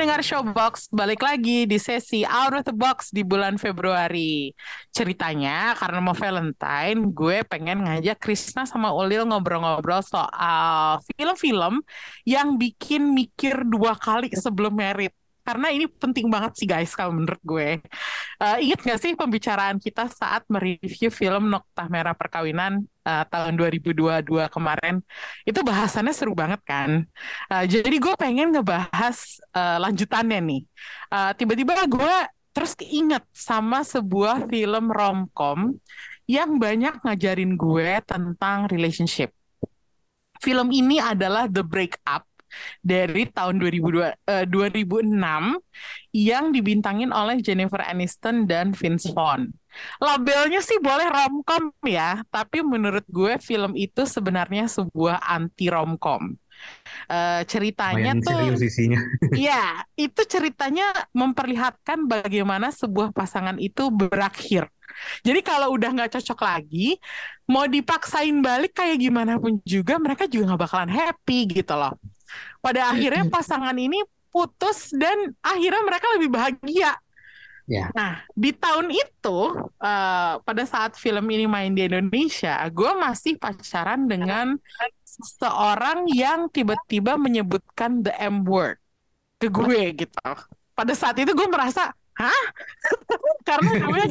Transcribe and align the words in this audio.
Pendengar 0.00 0.24
Showbox, 0.24 0.88
balik 0.96 1.20
lagi 1.20 1.68
di 1.68 1.76
sesi 1.76 2.24
Out 2.24 2.56
of 2.56 2.64
the 2.64 2.72
Box 2.72 3.12
di 3.12 3.20
bulan 3.20 3.60
Februari. 3.60 4.48
Ceritanya 4.96 5.76
karena 5.76 6.00
mau 6.00 6.16
Valentine, 6.16 7.12
gue 7.12 7.44
pengen 7.44 7.84
ngajak 7.84 8.16
Krisna 8.16 8.64
sama 8.64 8.96
Ulil 8.96 9.28
ngobrol-ngobrol 9.28 10.00
soal 10.00 11.04
film-film 11.04 11.84
yang 12.24 12.56
bikin 12.56 13.12
mikir 13.12 13.60
dua 13.68 13.92
kali 13.92 14.32
sebelum 14.32 14.72
merit. 14.72 15.12
Karena 15.50 15.74
ini 15.74 15.90
penting 15.90 16.30
banget 16.30 16.54
sih 16.54 16.68
guys 16.70 16.94
kalau 16.94 17.10
menurut 17.10 17.42
gue. 17.42 17.82
Uh, 18.38 18.56
ingat 18.62 18.86
gak 18.86 19.00
sih 19.02 19.18
pembicaraan 19.18 19.82
kita 19.82 20.06
saat 20.06 20.46
mereview 20.46 21.10
film 21.10 21.50
Noktah 21.50 21.90
Merah 21.90 22.14
Perkawinan 22.14 22.86
uh, 23.02 23.26
tahun 23.26 23.58
2022 23.58 24.30
kemarin? 24.46 25.02
Itu 25.42 25.66
bahasannya 25.66 26.14
seru 26.14 26.38
banget 26.38 26.62
kan? 26.62 27.02
Uh, 27.50 27.66
jadi 27.66 27.98
gue 27.98 28.14
pengen 28.14 28.54
ngebahas 28.54 29.42
uh, 29.50 29.82
lanjutannya 29.82 30.38
nih. 30.38 30.62
Uh, 31.10 31.34
tiba-tiba 31.34 31.74
gue 31.90 32.14
terus 32.54 32.78
keinget 32.78 33.26
sama 33.34 33.82
sebuah 33.82 34.46
film 34.46 34.94
romcom 34.94 35.74
yang 36.30 36.62
banyak 36.62 37.02
ngajarin 37.02 37.58
gue 37.58 37.98
tentang 38.06 38.70
relationship. 38.70 39.34
Film 40.38 40.70
ini 40.70 41.02
adalah 41.02 41.50
The 41.50 41.66
Breakup 41.66 42.29
dari 42.82 43.28
tahun 43.30 43.58
2002, 43.62 44.14
uh, 44.14 44.44
2006 44.46 45.58
yang 46.10 46.50
dibintangin 46.50 47.10
oleh 47.14 47.38
Jennifer 47.38 47.80
Aniston 47.82 48.46
dan 48.46 48.74
Vince 48.74 49.10
Vaughn. 49.14 49.50
Labelnya 50.02 50.58
sih 50.58 50.82
boleh 50.82 51.06
romcom 51.06 51.70
ya, 51.86 52.26
tapi 52.28 52.60
menurut 52.66 53.06
gue 53.06 53.38
film 53.38 53.78
itu 53.78 54.02
sebenarnya 54.02 54.66
sebuah 54.66 55.22
anti 55.22 55.70
romcom. 55.70 56.34
Uh, 57.08 57.40
ceritanya 57.48 58.12
Lumayan 58.12 58.20
tuh 58.20 58.36
serius 58.36 58.60
isinya. 58.60 59.00
Iya, 59.32 59.64
itu 59.96 60.20
ceritanya 60.28 60.92
memperlihatkan 61.16 62.04
bagaimana 62.04 62.68
sebuah 62.68 63.16
pasangan 63.16 63.56
itu 63.56 63.88
berakhir. 63.88 64.68
Jadi 65.24 65.40
kalau 65.40 65.72
udah 65.74 65.90
nggak 65.96 66.12
cocok 66.18 66.40
lagi, 66.44 67.00
mau 67.48 67.64
dipaksain 67.64 68.36
balik 68.44 68.76
kayak 68.76 69.00
gimana 69.00 69.40
pun 69.40 69.58
juga, 69.64 69.96
mereka 69.96 70.28
juga 70.28 70.52
nggak 70.52 70.62
bakalan 70.68 70.92
happy 70.92 71.38
gitu 71.48 71.74
loh. 71.74 71.96
Pada 72.60 72.92
akhirnya 72.92 73.26
pasangan 73.28 73.74
ini 73.76 74.00
putus 74.30 74.94
dan 74.94 75.34
akhirnya 75.42 75.82
mereka 75.82 76.06
lebih 76.16 76.30
bahagia. 76.30 76.94
Ya. 77.70 77.86
Nah, 77.94 78.26
di 78.34 78.50
tahun 78.50 78.90
itu, 78.90 79.38
uh, 79.78 80.34
pada 80.42 80.62
saat 80.66 80.98
film 80.98 81.22
ini 81.30 81.46
main 81.46 81.70
di 81.70 81.86
Indonesia, 81.86 82.58
gue 82.66 82.92
masih 82.98 83.38
pacaran 83.38 84.10
dengan 84.10 84.58
seseorang 85.06 86.10
yang 86.10 86.50
tiba-tiba 86.50 87.14
menyebutkan 87.14 88.02
the 88.02 88.10
M 88.18 88.42
word 88.42 88.74
ke 89.38 89.46
gue 89.46 90.02
gitu. 90.02 90.30
Pada 90.74 90.92
saat 90.98 91.14
itu 91.22 91.30
gue 91.30 91.46
merasa, 91.46 91.94
hah? 92.18 92.44
Karena 93.48 93.70
gue 93.86 94.02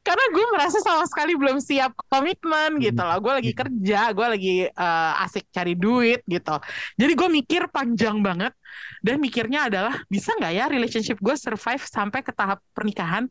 karena 0.00 0.24
gue 0.32 0.44
merasa 0.56 0.78
sama 0.80 1.04
sekali 1.04 1.36
belum 1.36 1.60
siap 1.60 1.92
komitmen 2.08 2.80
gitu 2.80 3.00
loh. 3.04 3.18
Gue 3.20 3.32
lagi 3.36 3.52
kerja, 3.52 4.00
gue 4.16 4.26
lagi 4.26 4.56
uh, 4.72 5.22
asik 5.24 5.52
cari 5.52 5.76
duit 5.76 6.24
gitu. 6.24 6.56
Jadi 6.96 7.12
gue 7.12 7.28
mikir 7.28 7.68
panjang 7.68 8.24
banget 8.24 8.56
dan 9.04 9.20
mikirnya 9.20 9.68
adalah 9.68 10.00
bisa 10.08 10.32
nggak 10.40 10.52
ya 10.56 10.64
relationship 10.72 11.20
gue 11.20 11.36
survive 11.36 11.84
sampai 11.84 12.24
ke 12.24 12.32
tahap 12.32 12.64
pernikahan? 12.72 13.28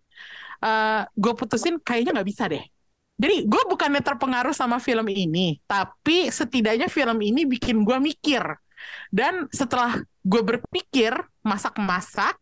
Uh, 0.61 1.07
gue 1.17 1.33
putusin 1.33 1.81
kayaknya 1.81 2.21
nggak 2.21 2.29
bisa 2.29 2.45
deh. 2.45 2.61
Jadi 3.19 3.43
gue 3.43 3.63
bukannya 3.67 3.99
terpengaruh 3.99 4.55
sama 4.55 4.79
film 4.79 5.03
ini, 5.11 5.59
tapi 5.67 6.31
setidaknya 6.31 6.87
film 6.87 7.19
ini 7.19 7.43
bikin 7.43 7.83
gue 7.83 7.97
mikir. 7.99 8.45
Dan 9.11 9.51
setelah 9.51 9.99
gue 10.23 10.41
berpikir 10.45 11.11
masak-masak, 11.43 12.39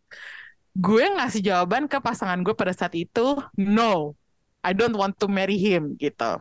gue 0.78 1.06
ngasih 1.18 1.42
jawaban 1.42 1.90
ke 1.90 1.98
pasangan 1.98 2.38
gue 2.46 2.54
pada 2.54 2.70
saat 2.70 2.94
itu, 2.94 3.42
no, 3.58 4.14
I 4.62 4.78
don't 4.78 4.94
want 4.94 5.18
to 5.18 5.26
marry 5.26 5.58
him 5.58 5.98
gitu. 5.98 6.38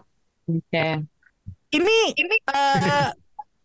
Oke. 0.47 0.61
Okay. 0.69 1.01
Ini 1.73 1.99
ini 2.15 2.37
uh, 2.53 3.11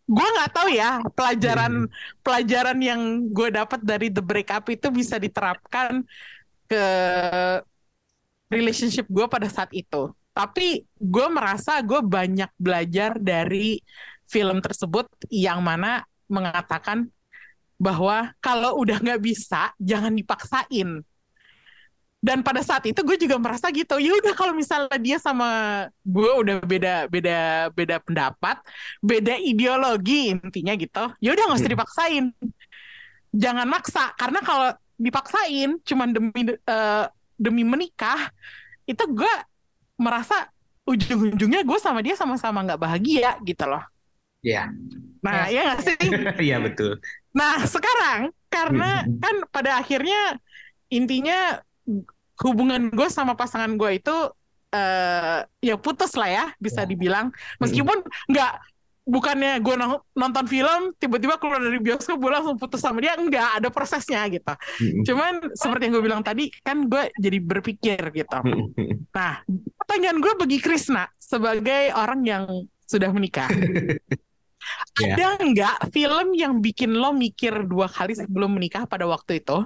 gue 0.08 0.28
nggak 0.34 0.52
tahu 0.52 0.68
ya 0.72 1.04
pelajaran 1.14 1.86
pelajaran 2.24 2.78
yang 2.82 3.00
gue 3.30 3.48
dapat 3.52 3.80
dari 3.84 4.08
the 4.08 4.24
breakup 4.24 4.66
itu 4.72 4.90
bisa 4.90 5.20
diterapkan 5.20 6.02
ke 6.66 6.84
relationship 8.48 9.04
gue 9.12 9.28
pada 9.28 9.46
saat 9.52 9.70
itu. 9.76 10.08
Tapi 10.32 10.88
gue 10.96 11.26
merasa 11.28 11.84
gue 11.84 12.00
banyak 12.00 12.48
belajar 12.56 13.20
dari 13.20 13.76
film 14.24 14.64
tersebut 14.64 15.04
yang 15.28 15.60
mana 15.60 16.08
mengatakan 16.32 17.12
bahwa 17.82 18.30
kalau 18.38 18.78
udah 18.78 19.02
nggak 19.02 19.18
bisa 19.18 19.74
jangan 19.82 20.14
dipaksain. 20.14 21.02
Dan 22.22 22.46
pada 22.46 22.62
saat 22.62 22.86
itu 22.86 23.02
gue 23.02 23.18
juga 23.18 23.34
merasa 23.34 23.66
gitu 23.74 23.98
ya 23.98 24.14
udah 24.14 24.30
kalau 24.38 24.54
misalnya 24.54 24.94
dia 24.94 25.18
sama 25.18 25.50
gue 26.06 26.30
udah 26.30 26.62
beda 26.62 27.10
beda 27.10 27.66
beda 27.74 27.98
pendapat 27.98 28.62
beda 29.02 29.34
ideologi 29.42 30.30
intinya 30.30 30.70
gitu. 30.78 31.10
Ya 31.18 31.34
udah 31.34 31.50
nggak 31.50 31.58
usah 31.58 31.74
dipaksain. 31.74 32.24
Jangan 33.34 33.66
maksa 33.66 34.14
karena 34.14 34.38
kalau 34.38 34.70
dipaksain 34.94 35.82
cuman 35.82 36.14
demi 36.14 36.42
uh, 36.70 37.10
demi 37.34 37.66
menikah 37.66 38.30
itu 38.86 39.02
gue 39.10 39.34
merasa 39.98 40.46
ujung-ujungnya 40.86 41.66
gue 41.66 41.78
sama 41.82 42.06
dia 42.06 42.14
sama-sama 42.14 42.62
nggak 42.62 42.78
bahagia 42.78 43.34
gitu 43.42 43.66
loh. 43.66 43.82
Iya. 44.42 44.70
nah 45.22 45.46
ya 45.46 45.74
nggak 45.74 45.80
sih? 45.86 45.98
Iya 46.50 46.58
betul. 46.62 46.98
Nah, 47.32 47.64
sekarang 47.64 48.30
karena 48.52 49.08
kan 49.20 49.34
pada 49.48 49.80
akhirnya 49.80 50.36
intinya 50.92 51.60
hubungan 52.44 52.92
gue 52.92 53.08
sama 53.08 53.32
pasangan 53.32 53.72
gue 53.80 53.96
itu 53.96 54.16
uh, 54.72 55.38
ya 55.64 55.76
putus 55.80 56.12
lah 56.16 56.28
ya 56.28 56.46
bisa 56.60 56.84
dibilang. 56.84 57.32
Meskipun 57.60 58.04
nggak 58.28 58.52
bukannya 59.02 59.58
gue 59.58 59.74
nonton 60.14 60.44
film 60.46 60.94
tiba-tiba 60.94 61.34
keluar 61.34 61.58
dari 61.58 61.82
bioskop 61.82 62.22
gue 62.22 62.30
langsung 62.30 62.54
putus 62.54 62.78
sama 62.78 63.02
dia 63.02 63.18
nggak 63.18 63.62
ada 63.62 63.68
prosesnya 63.72 64.22
gitu. 64.30 64.54
Cuman 65.10 65.52
seperti 65.58 65.90
yang 65.90 65.92
gue 65.98 66.04
bilang 66.04 66.22
tadi 66.22 66.52
kan 66.62 66.86
gue 66.86 67.10
jadi 67.18 67.38
berpikir 67.42 67.98
gitu. 68.14 68.38
Nah 69.10 69.42
pertanyaan 69.80 70.18
gue 70.22 70.32
bagi 70.38 70.58
Krisna 70.62 71.10
sebagai 71.18 71.90
orang 71.96 72.20
yang 72.22 72.44
sudah 72.86 73.08
menikah 73.08 73.48
Ya. 75.00 75.16
ada 75.16 75.28
nggak 75.40 75.76
film 75.90 76.36
yang 76.36 76.60
bikin 76.60 76.92
lo 76.92 77.16
mikir 77.16 77.64
dua 77.64 77.88
kali 77.88 78.12
sebelum 78.12 78.56
menikah 78.56 78.84
pada 78.84 79.08
waktu 79.08 79.40
itu? 79.40 79.64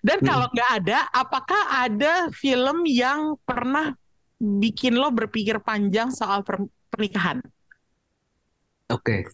Dan 0.00 0.18
kalau 0.24 0.48
nggak 0.50 0.70
ada, 0.82 0.98
apakah 1.12 1.62
ada 1.84 2.28
film 2.32 2.88
yang 2.88 3.36
pernah 3.44 3.92
bikin 4.40 4.96
lo 4.96 5.12
berpikir 5.12 5.60
panjang 5.60 6.10
soal 6.12 6.42
per 6.42 6.64
pernikahan? 6.88 7.40
Oke, 8.92 9.24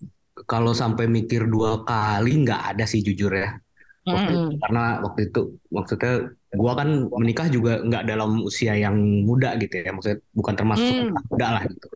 kalau 0.47 0.73
sampai 0.73 1.11
mikir 1.11 1.47
dua 1.51 1.83
kali 1.83 2.47
nggak 2.47 2.75
ada 2.75 2.85
sih 2.87 3.03
jujur 3.03 3.33
ya. 3.35 3.59
Waktu 4.07 4.33
Mm. 4.33 4.51
Karena 4.65 4.85
waktu 5.05 5.21
itu 5.29 5.41
maksudnya 5.69 6.13
gua 6.57 6.73
kan 6.75 6.89
menikah 7.21 7.47
juga 7.53 7.85
nggak 7.85 8.03
dalam 8.09 8.43
usia 8.43 8.75
yang 8.75 8.97
muda 9.29 9.55
gitu 9.61 9.75
ya. 9.85 9.91
Maksudnya 9.93 10.19
bukan 10.33 10.55
termasuk 10.57 10.87
Mm. 10.89 11.15
muda 11.31 11.47
lah 11.55 11.63
gitu. 11.69 11.87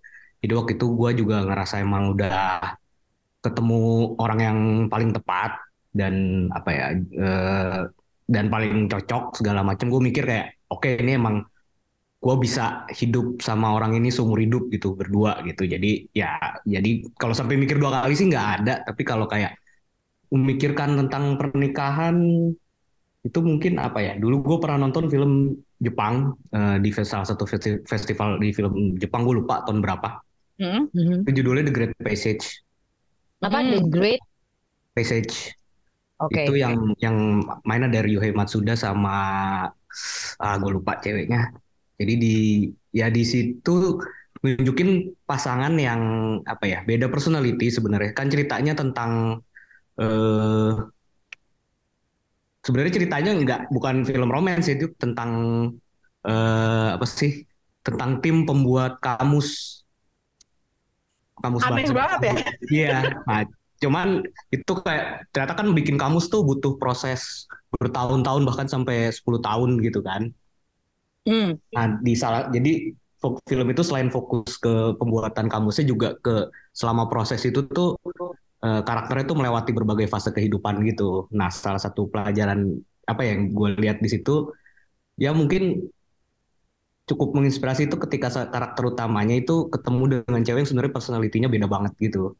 Jadi 0.45 0.53
waktu 0.53 0.73
itu 0.77 0.87
gua 0.93 1.11
juga 1.17 1.37
ngerasa 1.49 1.75
emang 1.81 2.13
udah 2.13 2.35
ketemu 3.45 3.81
orang 4.17 4.41
yang 4.41 4.59
paling 4.93 5.11
tepat 5.13 5.51
dan 5.93 6.15
apa 6.51 6.71
ya 6.73 6.87
eh, 6.97 7.81
dan 8.25 8.45
paling 8.49 8.89
cocok 8.89 9.37
segala 9.39 9.61
macam 9.61 9.87
gue 9.93 10.01
mikir 10.01 10.25
kayak 10.25 10.47
oke 10.73 10.89
ini 10.89 11.13
emang 11.21 11.45
gue 12.25 12.37
bisa 12.41 12.89
hidup 12.89 13.37
sama 13.45 13.77
orang 13.77 14.01
ini 14.01 14.09
seumur 14.09 14.41
hidup 14.41 14.73
gitu 14.73 14.97
berdua 14.97 15.45
gitu 15.45 15.69
jadi 15.69 16.09
ya 16.17 16.41
jadi 16.65 16.91
kalau 17.21 17.37
sampai 17.37 17.61
mikir 17.61 17.77
dua 17.77 18.01
kali 18.01 18.17
sih 18.17 18.27
nggak 18.33 18.49
ada 18.65 18.75
tapi 18.81 19.05
kalau 19.05 19.29
kayak 19.29 19.61
memikirkan 20.33 20.97
tentang 21.05 21.37
pernikahan 21.37 22.17
itu 23.25 23.39
mungkin 23.41 23.81
apa 23.81 24.01
ya 24.01 24.13
dulu 24.17 24.41
gue 24.41 24.59
pernah 24.61 24.89
nonton 24.89 25.09
film 25.13 25.53
Jepang 25.81 26.33
eh, 26.49 26.77
di 26.81 26.89
salah 26.97 27.29
satu 27.29 27.45
festi- 27.45 27.85
festival 27.85 28.41
di 28.41 28.57
film 28.57 28.97
Jepang 28.97 29.29
gue 29.29 29.37
lupa 29.45 29.61
tahun 29.69 29.85
berapa 29.85 30.25
Mm. 30.55 30.87
Mhm. 30.95 31.17
itu 31.27 31.43
judulnya 31.43 31.67
The 31.67 31.75
Great 31.75 31.95
Passage 31.99 32.63
Apa 33.45 33.59
Hmm. 33.61 33.71
The 33.73 33.81
Great? 33.93 34.21
Passage 34.95 35.55
Oke. 36.19 36.45
itu 36.45 36.53
yang 36.57 36.77
yang 37.05 37.17
mainnya 37.69 37.91
dari 37.91 38.17
Yuhei 38.17 38.33
Matsuda 38.33 38.75
sama 38.79 39.13
ah 40.43 40.55
gue 40.61 40.71
lupa 40.77 40.93
ceweknya 41.03 41.39
jadi 41.99 42.13
di 42.19 42.29
ya 42.91 43.07
di 43.17 43.23
situ 43.23 43.71
nunjukin 44.43 44.89
pasangan 45.29 45.73
yang 45.79 46.01
apa 46.45 46.65
ya 46.69 46.79
beda 46.89 47.07
personality 47.09 47.71
sebenarnya 47.71 48.11
kan 48.19 48.27
ceritanya 48.33 48.73
tentang 48.77 49.13
eh 50.01 50.73
sebenarnya 52.65 52.93
ceritanya 52.97 53.31
nggak 53.45 53.61
bukan 53.75 53.97
film 54.09 54.29
romance 54.33 54.67
itu 54.73 54.89
tentang 54.97 55.31
eh 56.25 56.89
apa 56.97 57.05
sih 57.05 57.45
tentang 57.85 58.11
tim 58.25 58.49
pembuat 58.49 58.97
kamus 59.05 59.84
kamus 61.43 61.63
Aneh 61.67 61.87
bahasa 61.91 61.95
banget 61.95 62.21
ya. 62.23 62.37
Iya, 62.71 62.99
nah, 63.27 63.43
cuman 63.83 64.23
itu 64.55 64.73
kayak 64.81 65.29
ternyata 65.35 65.55
kan 65.59 65.67
bikin 65.75 65.97
kamus 65.99 66.31
tuh 66.31 66.47
butuh 66.47 66.79
proses 66.79 67.51
bertahun-tahun 67.79 68.43
bahkan 68.47 68.69
sampai 68.71 69.11
10 69.11 69.41
tahun 69.43 69.71
gitu 69.83 70.01
kan. 70.01 70.31
Hmm. 71.25 71.57
Nah, 71.75 71.87
di 72.05 72.13
salah 72.15 72.53
jadi 72.53 72.93
film 73.49 73.67
itu 73.73 73.81
selain 73.81 74.13
fokus 74.13 74.61
ke 74.61 75.01
pembuatan 75.01 75.49
kamusnya 75.49 75.89
juga 75.89 76.13
ke 76.21 76.53
selama 76.77 77.09
proses 77.09 77.41
itu 77.49 77.65
tuh 77.65 77.97
eh, 78.61 78.83
karakternya 78.85 79.25
tuh 79.25 79.37
melewati 79.41 79.73
berbagai 79.73 80.07
fase 80.07 80.31
kehidupan 80.31 80.85
gitu. 80.85 81.27
Nah, 81.33 81.49
salah 81.49 81.81
satu 81.81 82.07
pelajaran 82.13 82.77
apa 83.05 83.23
yang 83.25 83.53
gue 83.53 83.77
lihat 83.81 84.01
di 84.01 84.09
situ 84.09 84.49
ya 85.21 85.31
mungkin 85.37 85.89
cukup 87.09 87.29
menginspirasi 87.37 87.89
itu 87.89 87.97
ketika 88.05 88.29
karakter 88.49 88.85
utamanya 88.93 89.37
itu 89.37 89.69
ketemu 89.75 90.25
dengan 90.25 90.41
cewek 90.47 90.61
yang 90.65 90.69
sebenarnya 90.71 90.95
personalitinya 90.97 91.49
beda 91.53 91.67
banget 91.69 91.93
gitu. 92.01 92.33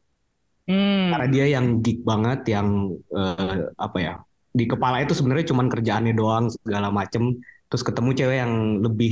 Hmm. 0.65 1.13
Karena 1.13 1.27
dia 1.29 1.45
yang 1.55 1.65
geek 1.85 1.99
banget, 2.01 2.39
yang 2.49 2.67
eh, 3.13 3.57
apa 3.77 3.97
ya 4.01 4.13
di 4.55 4.65
kepala 4.71 5.03
itu 5.03 5.13
sebenarnya 5.13 5.45
cuman 5.53 5.67
kerjaannya 5.69 6.13
doang 6.17 6.45
segala 6.49 6.89
macem. 6.89 7.37
Terus 7.69 7.83
ketemu 7.85 8.09
cewek 8.17 8.37
yang 8.41 8.53
lebih 8.85 9.11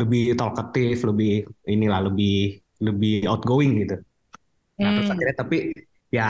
lebih 0.00 0.22
talkative, 0.38 1.00
lebih 1.10 1.32
inilah 1.66 2.00
lebih 2.08 2.60
lebih 2.82 3.26
outgoing 3.30 3.72
gitu. 3.82 3.96
Nah 4.82 4.90
terus 4.94 5.08
Hmm. 5.08 5.14
akhirnya 5.16 5.36
tapi 5.38 5.56
ya 6.12 6.26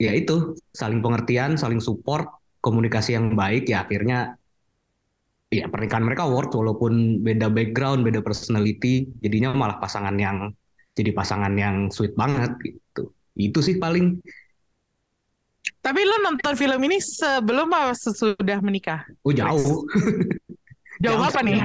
ya 0.00 0.12
itu 0.16 0.56
saling 0.72 1.00
pengertian, 1.04 1.56
saling 1.60 1.80
support, 1.80 2.26
komunikasi 2.64 3.16
yang 3.16 3.36
baik 3.36 3.68
ya 3.72 3.84
akhirnya 3.84 4.39
ya 5.50 5.66
pernikahan 5.66 6.06
mereka 6.06 6.30
work 6.30 6.54
walaupun 6.54 7.20
beda 7.20 7.50
background, 7.50 8.06
beda 8.06 8.22
personality, 8.22 9.10
jadinya 9.18 9.50
malah 9.50 9.82
pasangan 9.82 10.14
yang 10.14 10.54
jadi 10.94 11.10
pasangan 11.10 11.52
yang 11.58 11.90
sweet 11.90 12.14
banget 12.14 12.54
gitu. 12.62 13.10
Itu 13.34 13.58
sih 13.60 13.76
paling 13.76 14.22
Tapi 15.80 16.00
lo 16.04 16.16
nonton 16.20 16.52
film 16.60 16.80
ini 16.86 17.00
sebelum 17.00 17.72
apa 17.72 17.96
sesudah 17.96 18.60
menikah? 18.60 19.00
oh 19.24 19.32
jauh. 19.32 19.84
Jauh 21.00 21.16
Jauh 21.16 21.24
apa 21.24 21.40
nih? 21.40 21.64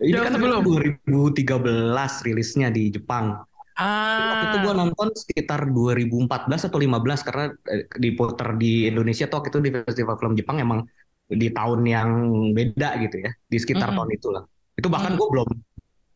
Ini 0.00 0.16
Jauh 0.16 0.24
kan 0.24 0.32
sebelum. 0.40 0.64
2013 0.64 2.24
rilisnya 2.24 2.72
di 2.72 2.88
Jepang. 2.88 3.36
Waktu 3.76 4.44
itu 4.48 4.58
gue 4.64 4.72
Ah. 4.72 4.78
nonton 4.80 5.08
sekitar 5.12 5.68
2014 5.68 6.66
atau 6.66 6.80
15 6.80 7.20
karena 7.20 7.52
eh, 7.68 7.84
diputer 8.00 8.56
di 8.56 8.88
Indonesia 8.88 9.28
tuh 9.28 9.44
waktu 9.44 9.52
itu 9.52 9.60
di 9.60 9.70
Festival 9.76 10.16
Film 10.16 10.34
Jepang 10.34 10.56
emang 10.58 10.88
di 11.28 11.52
tahun 11.52 11.80
yang 11.84 12.08
beda 12.56 12.96
gitu 13.04 13.20
ya, 13.20 13.30
di 13.44 13.56
sekitar 13.60 13.92
Mm-mm. 13.92 13.98
tahun 14.00 14.10
itulah. 14.16 14.42
Itu 14.74 14.88
bahkan 14.88 15.12
Mm. 15.14 15.18
gue 15.20 15.28
belum 15.28 15.48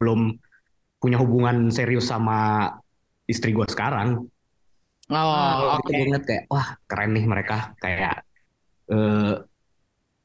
belum 0.00 0.20
punya 0.98 1.18
hubungan 1.20 1.68
serius 1.68 2.08
sama 2.08 2.70
istri 3.28 3.52
gue 3.52 3.66
sekarang. 3.68 4.24
Oh, 5.12 5.76
itu 5.76 5.84
oke. 5.84 5.92
gue 5.92 6.04
ngeliat 6.08 6.24
kayak 6.24 6.44
wah 6.48 6.66
keren 6.88 7.12
nih 7.12 7.24
mereka 7.28 7.76
kayak 7.78 8.24
eh, 8.88 9.34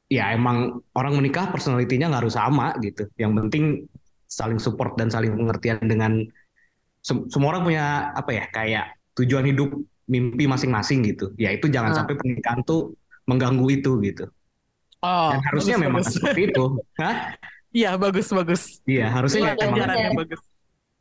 ya 0.08 0.32
emang 0.32 0.80
orang 0.96 1.20
menikah 1.20 1.52
personalitinya 1.52 2.08
nggak 2.08 2.22
harus 2.24 2.36
sama 2.40 2.72
gitu. 2.80 3.04
Yang 3.20 3.32
penting 3.44 3.64
saling 4.24 4.56
support 4.56 4.96
dan 4.96 5.12
saling 5.12 5.36
pengertian 5.36 5.84
dengan 5.84 6.24
sem- 7.04 7.28
semua 7.28 7.52
orang 7.52 7.68
punya 7.68 7.84
apa 8.16 8.30
ya 8.32 8.44
kayak 8.48 8.86
tujuan 9.20 9.44
hidup 9.44 9.68
mimpi 10.08 10.48
masing-masing 10.48 11.04
gitu. 11.04 11.36
Ya 11.36 11.52
itu 11.52 11.68
jangan 11.68 11.92
Ah. 11.92 11.96
sampai 12.00 12.16
pernikahan 12.16 12.64
tuh 12.64 12.96
mengganggu 13.28 13.66
itu 13.68 14.00
gitu. 14.00 14.24
Oh, 14.98 15.30
Dan 15.30 15.40
harusnya 15.46 15.76
bagus, 15.78 15.84
memang 15.86 16.02
bagus. 16.02 16.14
seperti 16.18 16.40
itu. 16.50 16.64
Hah? 16.98 17.16
Iya, 17.70 17.90
bagus, 17.94 18.26
bagus. 18.32 18.62
Iya, 18.82 19.06
harusnya 19.12 19.38
Iya, 19.38 19.52
memang 19.54 19.60
Pelajarannya 19.78 20.10
bagus. 20.18 20.40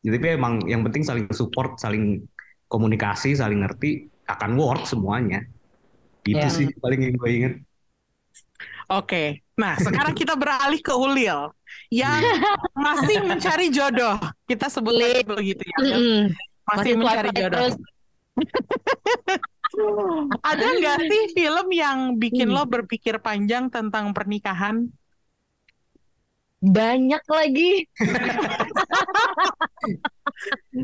jadi 0.05 0.25
emang 0.38 0.53
yang 0.69 0.81
penting 0.85 1.03
saling 1.03 1.25
support, 1.33 1.81
saling 1.81 2.21
komunikasi, 2.69 3.33
saling 3.33 3.65
ngerti 3.65 4.05
akan 4.29 4.51
work 4.55 4.83
semuanya. 4.85 5.41
Itu 6.21 6.38
Iya. 6.38 6.51
sih 6.53 6.67
paling 6.77 6.99
yang 7.01 7.15
gue 7.17 7.29
inget. 7.31 7.53
Oke. 8.88 9.41
Nah, 9.57 9.73
sekarang 9.81 10.13
kita 10.13 10.38
beralih 10.38 10.79
ke 10.79 10.94
Ulil 10.94 11.49
yang 11.89 12.21
masih 12.77 13.25
mencari 13.25 13.73
jodoh. 13.73 14.15
Kita 14.45 14.69
sebut 14.69 14.94
aja 14.94 15.25
begitu 15.25 15.63
ya. 15.65 15.77
Masih 15.81 16.29
Masih 16.67 16.91
mencari 16.99 17.29
jodoh. 17.33 17.67
Ada 20.41 20.65
nggak 20.79 20.97
sih 21.09 21.23
film 21.35 21.67
yang 21.73 21.97
bikin 22.21 22.47
Hmm. 22.49 22.55
lo 22.55 22.63
berpikir 22.65 23.19
panjang 23.19 23.67
tentang 23.73 24.13
pernikahan? 24.15 24.87
Banyak 26.75 27.23
lagi. 27.29 27.71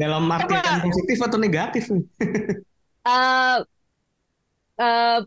Dalam 0.01 0.23
arti 0.31 0.53
yang 0.59 0.81
positif 0.83 1.17
atau 1.21 1.37
negatif? 1.39 1.83
eh 3.05 3.57
eh, 4.79 5.19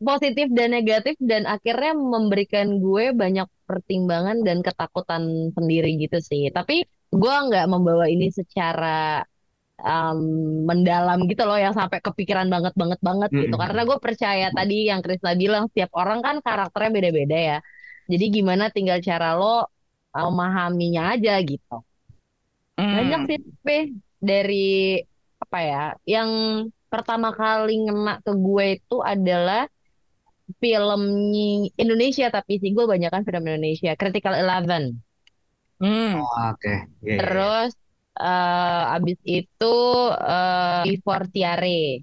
positif 0.00 0.46
dan 0.58 0.68
negatif 0.76 1.14
dan 1.20 1.42
akhirnya 1.54 1.92
memberikan 2.14 2.66
gue 2.84 3.12
banyak 3.12 3.44
pertimbangan 3.68 4.38
dan 4.46 4.58
ketakutan 4.66 5.22
sendiri 5.56 5.88
gitu 6.02 6.18
sih. 6.24 6.48
Tapi 6.56 6.74
gue 7.12 7.34
nggak 7.46 7.66
membawa 7.72 8.06
ini 8.14 8.26
secara 8.32 9.20
em, 9.82 10.18
mendalam 10.68 11.18
gitu 11.30 11.42
loh 11.48 11.58
yang 11.58 11.74
sampai 11.76 11.98
kepikiran 12.04 12.48
banget 12.54 12.74
banget 12.76 13.00
banget 13.02 13.30
gitu. 13.32 13.54
Mm-mm. 13.54 13.62
Karena 13.62 13.80
gue 13.88 13.98
percaya 14.00 14.46
tadi 14.54 14.74
yang 14.90 15.00
Krisna 15.04 15.32
bilang 15.38 15.64
setiap 15.70 15.90
orang 15.96 16.20
kan 16.26 16.36
karakternya 16.44 16.90
beda-beda 16.96 17.36
ya. 17.38 17.58
Jadi 18.10 18.24
gimana 18.36 18.64
tinggal 18.74 18.98
cara 19.02 19.38
lo 19.38 19.70
memahaminya 20.14 21.14
aja 21.14 21.32
gitu. 21.42 21.76
Banyak 22.76 23.20
Hmm. 23.22 23.28
sih 23.28 23.80
dari 24.18 24.98
apa 25.42 25.58
ya? 25.62 25.84
Yang 26.04 26.30
pertama 26.90 27.28
kali 27.30 27.72
ngena 27.86 28.18
ke 28.24 28.32
gue 28.34 28.64
itu 28.76 28.96
adalah 29.12 29.70
film 30.62 31.02
Indonesia 31.82 32.26
tapi 32.36 32.58
sih 32.62 32.70
gue 32.76 32.84
banyak 32.92 33.10
kan 33.14 33.22
film 33.28 33.44
Indonesia. 33.46 33.90
Critical 34.00 34.34
Eleven. 34.42 34.84
Hmm. 35.80 36.20
Oh, 36.20 36.28
Oke, 36.52 36.68
Iya, 37.04 37.16
iya, 37.24 37.32
iya. 37.40 37.48
Terus 37.48 37.70
eh, 38.18 38.82
abis 38.96 39.18
itu 39.26 39.74
eh, 40.18 40.82
Before 40.86 41.24
Tiare. 41.30 42.02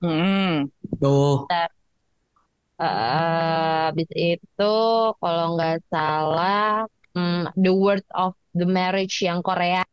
Hmm. 0.00 0.70
Tuh, 1.00 1.44
Eh, 2.80 3.92
abis 3.92 4.08
itu 4.16 4.72
kalau 5.20 5.44
nggak 5.52 5.84
salah 5.92 6.88
hmm, 7.12 7.52
The 7.52 7.72
Word 7.76 8.04
of 8.16 8.32
the 8.56 8.64
Marriage 8.64 9.20
yang 9.20 9.44
Korea. 9.44 9.84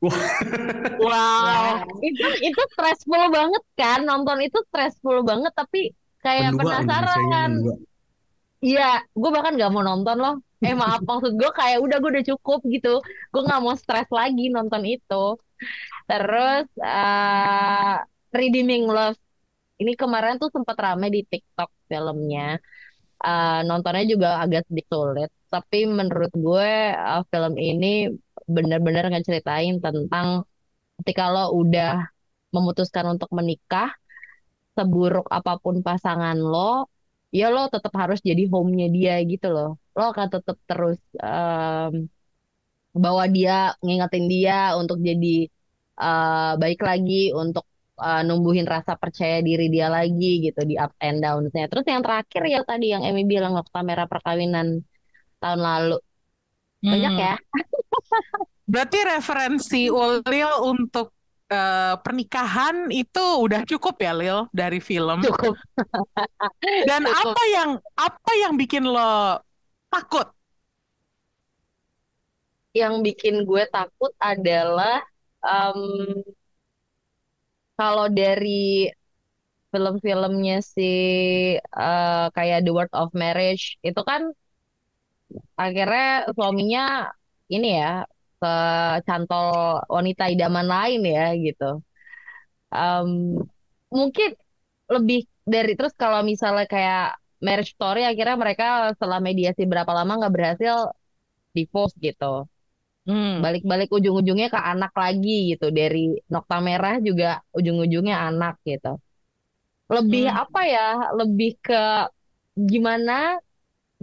Wow. 0.94 1.84
itu 2.00 2.26
itu 2.44 2.62
stressful 2.72 3.24
banget 3.32 3.62
kan 3.76 4.04
nonton 4.04 4.38
itu 4.46 4.56
stressful 4.68 5.24
banget 5.26 5.52
tapi 5.52 5.90
kayak 6.22 6.54
penasaran 6.56 7.50
pendua. 7.60 7.76
Iya 8.66 8.84
gue 9.20 9.30
bahkan 9.34 9.52
gak 9.60 9.72
mau 9.74 9.84
nonton 9.90 10.16
loh. 10.24 10.34
Eh 10.66 10.74
maaf 10.82 11.00
maksud 11.08 11.32
gue 11.40 11.50
kayak 11.58 11.78
udah 11.84 11.96
gue 12.02 12.10
udah 12.14 12.26
cukup 12.30 12.60
gitu. 12.74 12.88
Gue 13.32 13.40
nggak 13.46 13.60
mau 13.64 13.74
stres 13.82 14.08
lagi 14.18 14.42
nonton 14.56 14.82
itu. 14.94 15.14
Terus 16.08 16.64
eh 16.80 17.94
Redeeming 18.36 18.84
Love. 18.96 19.18
Ini 19.80 19.92
kemarin 20.02 20.34
tuh 20.42 20.50
sempat 20.54 20.76
rame 20.84 21.06
di 21.14 21.20
TikTok 21.30 21.70
filmnya. 21.90 22.58
Eh, 23.24 23.60
nontonnya 23.68 24.04
juga 24.12 24.28
agak 24.42 24.62
sedikit 24.68 24.90
sulit. 25.00 25.30
Tapi 25.52 25.78
menurut 25.98 26.32
gue 26.34 26.70
eh, 26.94 27.22
film 27.30 27.54
ini 27.68 27.86
benar-benar 28.56 29.04
ngeceritain 29.12 29.74
tentang 29.84 30.44
ketika 31.00 31.24
lo 31.34 31.44
udah 31.60 31.90
memutuskan 32.54 33.06
untuk 33.14 33.30
menikah, 33.38 33.90
seburuk 34.76 35.26
apa 35.38 35.52
pun 35.62 35.80
pasangan 35.86 36.38
lo, 36.38 36.90
ya 37.38 37.44
lo 37.54 37.60
tetap 37.74 37.92
harus 38.00 38.18
jadi 38.28 38.42
home-nya 38.52 38.86
dia 38.96 39.12
gitu 39.32 39.46
loh. 39.56 39.68
Lo 39.96 40.02
akan 40.12 40.26
tetap 40.34 40.56
terus 40.68 40.98
em, 41.24 41.92
bawa 43.04 43.24
dia, 43.36 43.52
ngingetin 43.84 44.24
dia 44.32 44.54
untuk 44.80 44.98
jadi 45.08 45.26
eh, 46.04 46.52
baik 46.62 46.80
lagi, 46.88 47.14
untuk 47.42 47.64
eh, 48.06 48.20
numbuhin 48.28 48.66
rasa 48.74 48.92
percaya 49.02 49.36
diri 49.48 49.64
dia 49.74 49.86
lagi 49.96 50.26
gitu 50.46 50.60
di 50.70 50.74
up 50.84 50.92
and 51.04 51.18
downs-nya. 51.24 51.64
Terus 51.70 51.84
yang 51.92 52.02
terakhir 52.06 52.42
ya 52.54 52.60
tadi 52.70 52.84
yang 52.94 53.02
Emmy 53.06 53.22
bilang 53.32 53.52
waktu 53.58 53.70
kamera 53.76 54.04
perkawinan 54.12 54.66
tahun 55.42 55.60
lalu. 55.68 55.96
Banyak 56.90 57.14
Hmm. 57.14 57.18
ya. 57.26 57.34
Berarti 58.64 58.98
referensi 59.04 59.80
Ulil 59.92 60.50
untuk 60.64 61.12
eh, 61.54 61.94
pernikahan 62.04 62.76
itu 62.90 63.24
udah 63.44 63.60
cukup 63.70 63.94
ya 64.06 64.12
Lil 64.20 64.38
dari 64.60 64.78
film. 64.82 65.18
Cukup. 65.22 65.54
Dan 66.88 67.02
Cukup. 67.06 67.34
apa 67.34 67.42
yang 67.54 67.70
apa 67.96 68.30
yang 68.42 68.52
bikin 68.60 68.84
lo 68.86 69.40
takut? 69.92 70.26
yang 72.80 72.94
bikin 73.06 73.34
gue 73.48 73.62
takut 73.74 74.12
adalah 74.30 74.98
em, 75.46 75.80
kalau 77.78 78.06
dari 78.18 78.88
film-filmnya 79.72 80.54
si 80.74 80.82
eh, 81.58 82.24
kayak 82.36 82.58
The 82.64 82.70
Word 82.76 82.92
of 83.00 83.08
Marriage 83.22 83.64
itu 83.88 84.00
kan 84.10 84.22
akhirnya 85.62 86.04
suaminya 86.36 86.80
ini 87.54 87.66
ya 87.80 87.86
ke 88.44 88.50
cantol 89.08 89.48
wanita 89.96 90.22
idaman 90.34 90.66
lain 90.74 91.00
ya 91.14 91.24
gitu. 91.46 91.64
Em, 92.74 93.08
mungkin 93.98 94.28
lebih 94.94 95.18
dari 95.54 95.72
terus 95.78 95.94
kalau 96.02 96.20
misalnya 96.30 96.66
kayak 96.74 97.04
Marriage 97.44 97.72
Story 97.76 98.00
akhirnya 98.10 98.36
mereka 98.44 98.64
setelah 98.96 99.20
mediasi 99.28 99.62
berapa 99.72 99.92
lama 99.98 100.12
nggak 100.20 100.34
berhasil 100.36 100.76
divorce 101.56 101.94
gitu. 102.06 102.48
Hmm. 103.06 103.44
Balik-balik 103.44 103.88
ujung-ujungnya 103.96 104.48
ke 104.54 104.60
anak 104.72 104.92
lagi 105.02 105.30
gitu. 105.54 105.66
Dari 105.78 105.98
Nokta 106.32 106.58
Merah 106.66 106.94
juga 107.08 107.26
ujung-ujungnya 107.58 108.16
anak 108.28 108.54
gitu. 108.70 108.88
Lebih 109.94 110.24
Hmm. 110.28 110.38
apa 110.42 110.60
ya? 110.74 110.86
Lebih 111.18 111.50
ke 111.66 111.74
gimana 112.72 113.12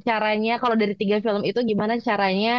caranya 0.08 0.52
kalau 0.62 0.76
dari 0.82 0.94
tiga 1.02 1.18
film 1.26 1.42
itu 1.50 1.60
gimana 1.72 1.94
caranya 2.08 2.52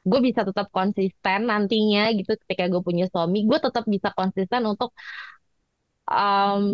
gue 0.00 0.20
bisa 0.24 0.40
tetap 0.48 0.72
konsisten 0.72 1.38
nantinya 1.50 2.08
gitu 2.16 2.32
ketika 2.46 2.64
gue 2.72 2.82
punya 2.84 3.04
suami. 3.12 3.44
Gue 3.44 3.58
tetap 3.60 3.84
bisa 3.84 4.08
konsisten 4.16 4.62
untuk 4.64 4.90
um, 6.08 6.64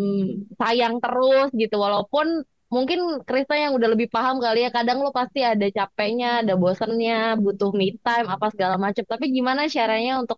sayang 0.59 0.95
terus 1.03 1.49
gitu. 1.55 1.75
Walaupun 1.75 2.43
mungkin 2.67 3.23
Krista 3.23 3.55
yang 3.55 3.75
udah 3.79 3.89
lebih 3.95 4.11
paham 4.11 4.43
kali 4.43 4.67
ya 4.67 4.69
kadang 4.75 4.99
lo 4.99 5.15
pasti 5.15 5.39
ada 5.39 5.63
capeknya 5.71 6.43
ada 6.43 6.59
bosennya 6.59 7.39
butuh 7.39 7.71
me 7.71 7.95
time 8.03 8.27
apa 8.27 8.51
segala 8.51 8.75
macam 8.75 9.07
tapi 9.07 9.31
gimana 9.31 9.71
caranya 9.71 10.19
untuk 10.19 10.35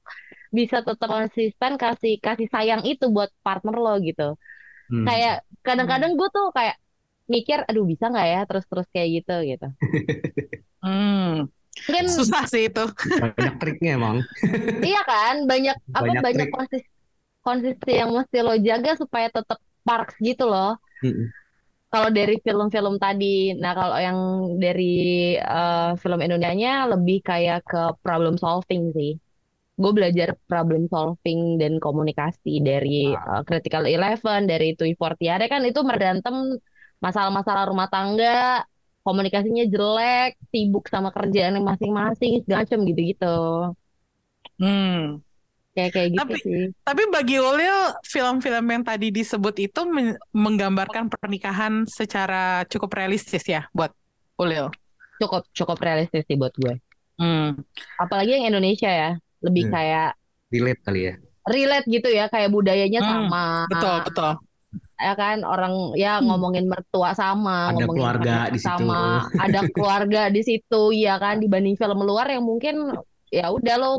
bisa 0.53 0.85
tetap 0.85 1.09
konsisten 1.09 1.73
kasih 1.81 2.21
kasih 2.21 2.45
sayang 2.53 2.85
itu 2.85 3.09
buat 3.09 3.29
partner 3.41 3.75
lo 3.77 3.93
gitu? 4.01 4.37
Hmm. 4.89 5.05
kayak 5.05 5.45
kadang-kadang 5.61 6.17
gue 6.17 6.29
tuh 6.33 6.49
kayak 6.49 6.77
mikir 7.29 7.61
aduh 7.69 7.85
bisa 7.85 8.09
nggak 8.09 8.27
ya? 8.33 8.41
Terus-terus 8.49 8.87
kayak 8.93 9.09
gitu 9.21 9.35
gitu. 9.45 9.67
Hmm. 10.79 11.51
Mungkin 11.87 12.05
Susah 12.11 12.43
sih 12.49 12.67
itu. 12.67 12.83
Banyak 13.37 13.55
triknya 13.61 13.91
emang. 13.95 14.17
iya 14.89 15.01
kan 15.05 15.47
banyak 15.47 15.77
apa 15.93 16.03
Banyak 16.03 16.21
banyak 16.25 16.47
konsis 16.51 16.83
konsistensi 17.43 17.99
yang 17.99 18.11
mesti 18.13 18.37
lo 18.43 18.55
jaga 18.59 18.91
supaya 18.99 19.27
tetap 19.31 19.59
parks 19.87 20.15
gitu 20.21 20.45
loh 20.45 20.75
Mm-mm. 21.01 21.31
kalau 21.89 22.09
dari 22.13 22.35
film-film 22.45 22.99
tadi 22.99 23.55
nah 23.57 23.73
kalau 23.73 23.97
yang 23.97 24.19
dari 24.59 25.33
eh, 25.39 25.91
film 25.97 26.19
Indonesianya 26.19 26.91
lebih 26.93 27.23
kayak 27.25 27.65
ke 27.65 27.81
problem 28.03 28.35
solving 28.37 28.91
sih 28.93 29.17
gue 29.79 29.91
belajar 29.95 30.35
problem 30.51 30.91
solving 30.91 31.55
dan 31.61 31.79
komunikasi 31.79 32.59
dari 32.61 33.15
eh, 33.15 33.41
Critical 33.47 33.87
Eleven 33.87 34.45
dari 34.45 34.75
Tui 34.77 34.93
Fortiade 34.93 35.47
kan 35.47 35.63
itu 35.63 35.79
berantem 35.81 36.59
masalah-masalah 36.99 37.71
rumah 37.71 37.87
tangga 37.87 38.67
komunikasinya 39.01 39.65
jelek 39.65 40.37
sibuk 40.47 40.85
sama 40.85 41.09
kerjaan 41.09 41.59
masing-masing 41.59 42.43
segala 42.43 42.63
macam 42.63 42.79
gitu-gitu 42.83 43.37
Hmm. 44.55 45.23
kayak 45.71 45.91
kayak 45.93 46.09
gitu 46.11 46.19
Tapi- 46.19 46.41
sih 46.41 46.63
Tapi 46.83 47.01
bagi 47.07 47.37
Ulil, 47.37 47.79
film-film 48.03 48.65
yang 48.65 48.83
tadi 48.83 49.07
disebut 49.09 49.55
itu 49.57 49.81
men- 49.85 50.19
menggambarkan 50.29 51.07
pernikahan 51.07 51.87
secara 51.87 52.67
cukup 52.67 52.91
realistis 52.93 53.43
ya 53.43 53.65
buat 53.71 53.91
Ulil. 54.35 54.67
cukup 55.17 55.43
cukup 55.51 55.77
realistis 55.79 56.23
sih 56.23 56.35
buat 56.35 56.51
gue 56.53 56.79
Hmm. 57.15 57.59
apalagi 57.95 58.31
yang 58.33 58.47
Indonesia 58.47 58.87
ya 58.87 59.11
lebih 59.39 59.67
Hmm. 59.67 59.73
kayak 59.73 60.09
Relate 60.49 60.81
kali 60.81 61.01
ya. 61.03 61.13
relate 61.45 61.87
gitu 61.87 62.09
ya 62.09 62.25
kayak 62.25 62.49
budayanya 62.49 62.99
Hmm, 62.99 63.09
sama 63.27 63.45
Betul, 63.67 63.95
betul. 64.05 64.31
Ya 64.99 65.13
kan 65.15 65.41
orang 65.41 65.95
ya 65.95 66.19
Hmm. 66.19 66.27
ngomongin 66.27 66.67
mertua 66.67 67.15
sama 67.15 67.71
Ada 67.71 67.87
ngomongin 67.87 67.99
keluarga 68.03 68.35
di 68.51 68.59
situ. 68.59 68.67
sama 68.67 68.99
ada 69.47 69.59
keluarga 69.71 70.21
di 70.27 70.41
situ 70.43 70.81
ya 70.91 71.15
kan 71.15 71.39
dibanding 71.39 71.79
film 71.79 72.03
luar 72.03 72.27
yang 72.27 72.43
mungkin 72.43 72.99
ya 73.31 73.47
udah 73.47 73.75
lo 73.79 73.91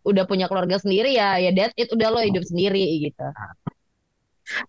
udah 0.00 0.24
punya 0.24 0.44
keluarga 0.44 0.76
sendiri 0.76 1.12
ya 1.12 1.36
ya 1.36 1.50
that's 1.50 1.72
it 1.74 1.88
udah 1.88 2.08
lo 2.08 2.20
hidup 2.20 2.44
sendiri 2.44 2.84
gitu 3.00 3.24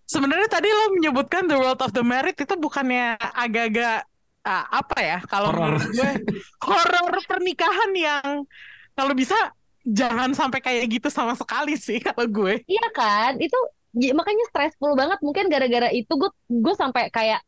Sebenarnya 0.06 0.46
tadi 0.46 0.70
lo 0.70 0.94
menyebutkan 0.94 1.50
The 1.50 1.58
World 1.58 1.82
of 1.82 1.90
the 1.90 2.06
Married 2.06 2.38
itu 2.38 2.54
bukannya 2.54 3.18
agak-agak 3.18 4.06
ah, 4.46 4.64
apa 4.70 4.98
ya? 5.02 5.18
Kalau 5.26 5.50
menurut 5.50 5.90
gue 5.90 6.10
horor 6.66 7.18
pernikahan 7.26 7.90
yang 7.90 8.46
kalau 8.94 9.10
bisa 9.10 9.34
jangan 9.82 10.30
sampai 10.38 10.62
kayak 10.62 10.86
gitu 10.86 11.10
sama 11.10 11.34
sekali 11.34 11.74
sih 11.74 11.98
kalau 12.06 12.30
gue. 12.30 12.62
iya 12.70 12.86
kan 12.94 13.34
itu 13.42 13.58
makanya 13.92 14.44
stressful 14.48 14.92
banget. 14.96 15.18
Mungkin 15.20 15.46
gara-gara 15.52 15.88
itu 15.92 16.12
gue 16.16 16.30
gue 16.48 16.74
sampai 16.76 17.12
kayak 17.12 17.40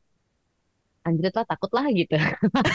anjir 1.05 1.29
lah 1.37 1.45
takut 1.45 1.69
lah 1.77 1.85
gitu. 1.93 2.17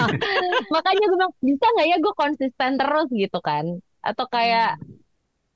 Makanya 0.76 1.06
gue 1.10 1.18
bilang 1.18 1.34
bisa 1.42 1.66
nggak 1.66 1.88
ya 1.90 1.98
gue 1.98 2.14
konsisten 2.14 2.72
terus 2.78 3.08
gitu 3.10 3.40
kan. 3.42 3.66
Atau 4.06 4.30
kayak 4.30 4.78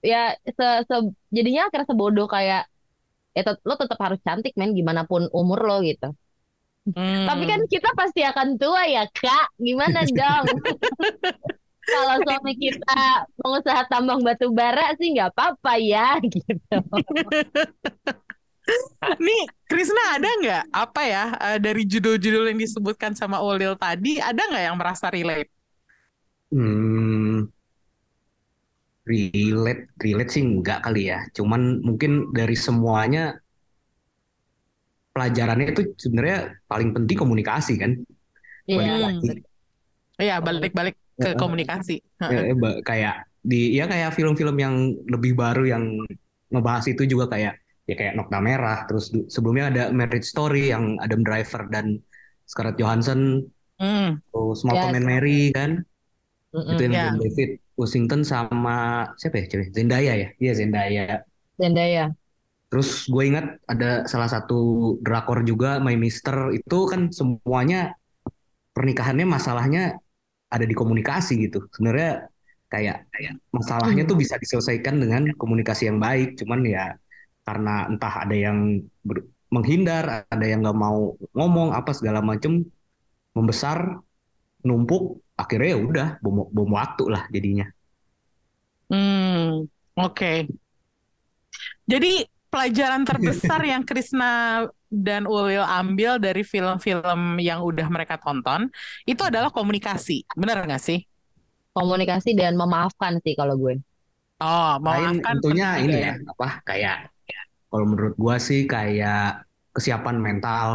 ya 0.02 0.34
se, 0.42 0.68
se- 0.90 1.16
jadinya 1.30 1.70
akhirnya 1.70 1.88
sebodoh 1.88 2.26
kayak 2.26 2.66
ya 3.38 3.42
tet- 3.46 3.62
lo 3.62 3.78
tetap 3.78 3.98
harus 4.02 4.20
cantik 4.26 4.58
men 4.58 4.74
gimana 4.74 5.06
pun 5.06 5.30
umur 5.30 5.62
lo 5.62 5.78
gitu. 5.86 6.14
Hmm. 6.84 7.24
tapi 7.32 7.48
kan 7.48 7.64
kita 7.72 7.96
pasti 7.96 8.28
akan 8.28 8.60
tua 8.60 8.84
ya 8.90 9.08
kak. 9.08 9.56
Gimana 9.56 10.04
dong 10.04 10.46
kalau 11.84 12.16
suami 12.24 12.54
kita 12.56 13.28
pengusaha 13.40 13.82
tambang 13.92 14.24
batu 14.24 14.48
bara 14.56 14.96
sih 14.96 15.12
nggak 15.16 15.36
apa-apa 15.36 15.74
ya 15.80 16.18
gitu 16.34 16.78
Nih, 19.20 19.44
Krisna 19.68 20.16
ada 20.16 20.30
nggak 20.40 20.64
apa 20.72 21.02
ya 21.04 21.24
eh, 21.36 21.60
dari 21.60 21.84
judul-judul 21.84 22.48
yang 22.56 22.60
disebutkan 22.64 23.12
sama 23.12 23.44
Ulil 23.44 23.76
tadi 23.76 24.24
ada 24.24 24.40
nggak 24.40 24.64
yang 24.64 24.78
merasa 24.80 25.12
relate? 25.12 25.52
Hmm, 26.54 27.52
relate, 29.04 29.92
relate 30.00 30.32
sih 30.32 30.44
enggak 30.48 30.80
kali 30.88 31.12
ya. 31.12 31.28
Cuman 31.36 31.84
mungkin 31.84 32.32
dari 32.32 32.56
semuanya 32.56 33.36
pelajarannya 35.12 35.76
itu 35.76 35.82
sebenarnya 36.00 36.56
paling 36.72 36.96
penting 36.96 37.18
komunikasi 37.20 37.74
kan. 37.76 37.92
Iya. 38.64 38.80
Balik 38.80 39.02
lagi. 39.04 39.30
Iya, 40.14 40.36
balik-balik 40.40 40.96
ke 41.20 41.34
Heeh. 41.34 41.38
komunikasi. 41.38 41.96
Ya, 42.22 42.42
kayak 42.86 43.16
di 43.44 43.76
ya 43.76 43.86
kayak 43.86 44.16
film-film 44.16 44.56
yang 44.56 44.76
lebih 45.12 45.36
baru 45.36 45.68
yang 45.68 45.84
ngebahas 46.50 46.86
itu 46.88 47.04
juga 47.06 47.28
kayak 47.28 47.60
ya 47.90 47.96
kayak 47.98 48.14
Nokta 48.16 48.40
Merah. 48.40 48.86
Terus 48.88 49.12
sebelumnya 49.30 49.70
ada 49.70 49.84
Marriage 49.92 50.30
Story 50.30 50.72
yang 50.72 50.98
Adam 51.04 51.22
Driver 51.22 51.68
dan 51.70 52.00
Scarlett 52.48 52.80
Johansson. 52.80 53.44
Hmm. 53.78 54.22
Terus 54.32 54.60
Malcolm 54.64 54.94
Ya, 54.96 55.00
and 55.02 55.08
Mary 55.08 55.52
kan. 55.52 55.72
Mm-mm. 56.54 56.78
Itu 56.78 56.82
yang 56.86 56.94
Ya. 56.94 57.04
John 57.10 57.18
David 57.20 57.50
Washington 57.74 58.22
sama 58.22 59.10
siapa 59.18 59.42
ya 59.42 59.46
cewek? 59.50 59.74
Zendaya 59.74 60.14
ya? 60.14 60.30
Iya 60.38 60.54
Zendaya. 60.54 61.06
Zendaya 61.58 62.14
Terus 62.74 63.06
gue 63.06 63.24
ingat 63.30 63.62
ada 63.70 64.02
salah 64.10 64.26
satu 64.26 64.98
drakor 65.06 65.46
juga 65.46 65.78
My 65.78 65.94
Mister 65.94 66.50
itu 66.58 66.90
kan 66.90 67.14
semuanya 67.14 67.94
pernikahannya 68.74 69.30
masalahnya 69.30 70.02
ada 70.54 70.66
di 70.70 70.76
komunikasi 70.78 71.34
gitu. 71.50 71.66
Sebenarnya 71.74 72.30
kayak 72.70 72.98
kayak 73.14 73.34
masalahnya 73.50 74.04
tuh 74.10 74.18
bisa 74.22 74.36
diselesaikan 74.38 74.96
dengan 75.02 75.34
komunikasi 75.42 75.90
yang 75.90 75.98
baik. 75.98 76.38
Cuman 76.38 76.62
ya 76.70 76.94
karena 77.44 77.90
entah 77.92 78.14
ada 78.24 78.36
yang 78.38 78.58
ber- 79.02 79.28
menghindar, 79.54 80.26
ada 80.30 80.46
yang 80.46 80.66
nggak 80.66 80.78
mau 80.78 81.14
ngomong 81.34 81.74
apa 81.74 81.92
segala 81.94 82.22
macem 82.22 82.66
membesar, 83.34 84.02
numpuk, 84.66 85.22
akhirnya 85.38 85.70
ya 85.74 85.80
udah 85.82 86.08
bom, 86.22 86.46
bom 86.50 86.70
waktu 86.74 87.04
lah 87.10 87.26
jadinya. 87.34 87.66
Hmm, 88.90 89.66
oke. 89.98 90.32
Jadi 91.84 92.12
pelajaran 92.54 93.02
terbesar 93.10 93.62
yang 93.66 93.82
Krisna 93.90 94.64
dan 94.94 95.26
Ulil 95.26 95.66
ambil 95.66 96.22
dari 96.22 96.44
film-film 96.46 97.42
yang 97.42 97.60
udah 97.66 97.88
mereka 97.90 98.16
tonton 98.22 98.70
itu 99.10 99.22
adalah 99.26 99.50
komunikasi. 99.50 100.22
Benar 100.38 100.58
nggak 100.70 100.84
sih? 100.84 101.00
komunikasi 101.78 102.30
dan 102.42 102.54
memaafkan 102.62 103.14
sih 103.24 103.34
kalau 103.40 103.56
gue 103.64 103.76
Oh, 104.44 104.70
Lain 104.90 105.12
memaafkan 105.14 105.32
tentunya 105.32 105.66
penting 105.66 105.76
ini 105.84 105.94
juga 105.94 106.00
ya 106.06 106.12
apa 106.32 106.46
kayak 106.68 106.96
kalau 107.70 107.86
menurut 107.92 108.14
gua 108.24 108.36
sih 108.48 108.60
kayak 108.74 109.18
kesiapan 109.76 110.18
mental 110.26 110.68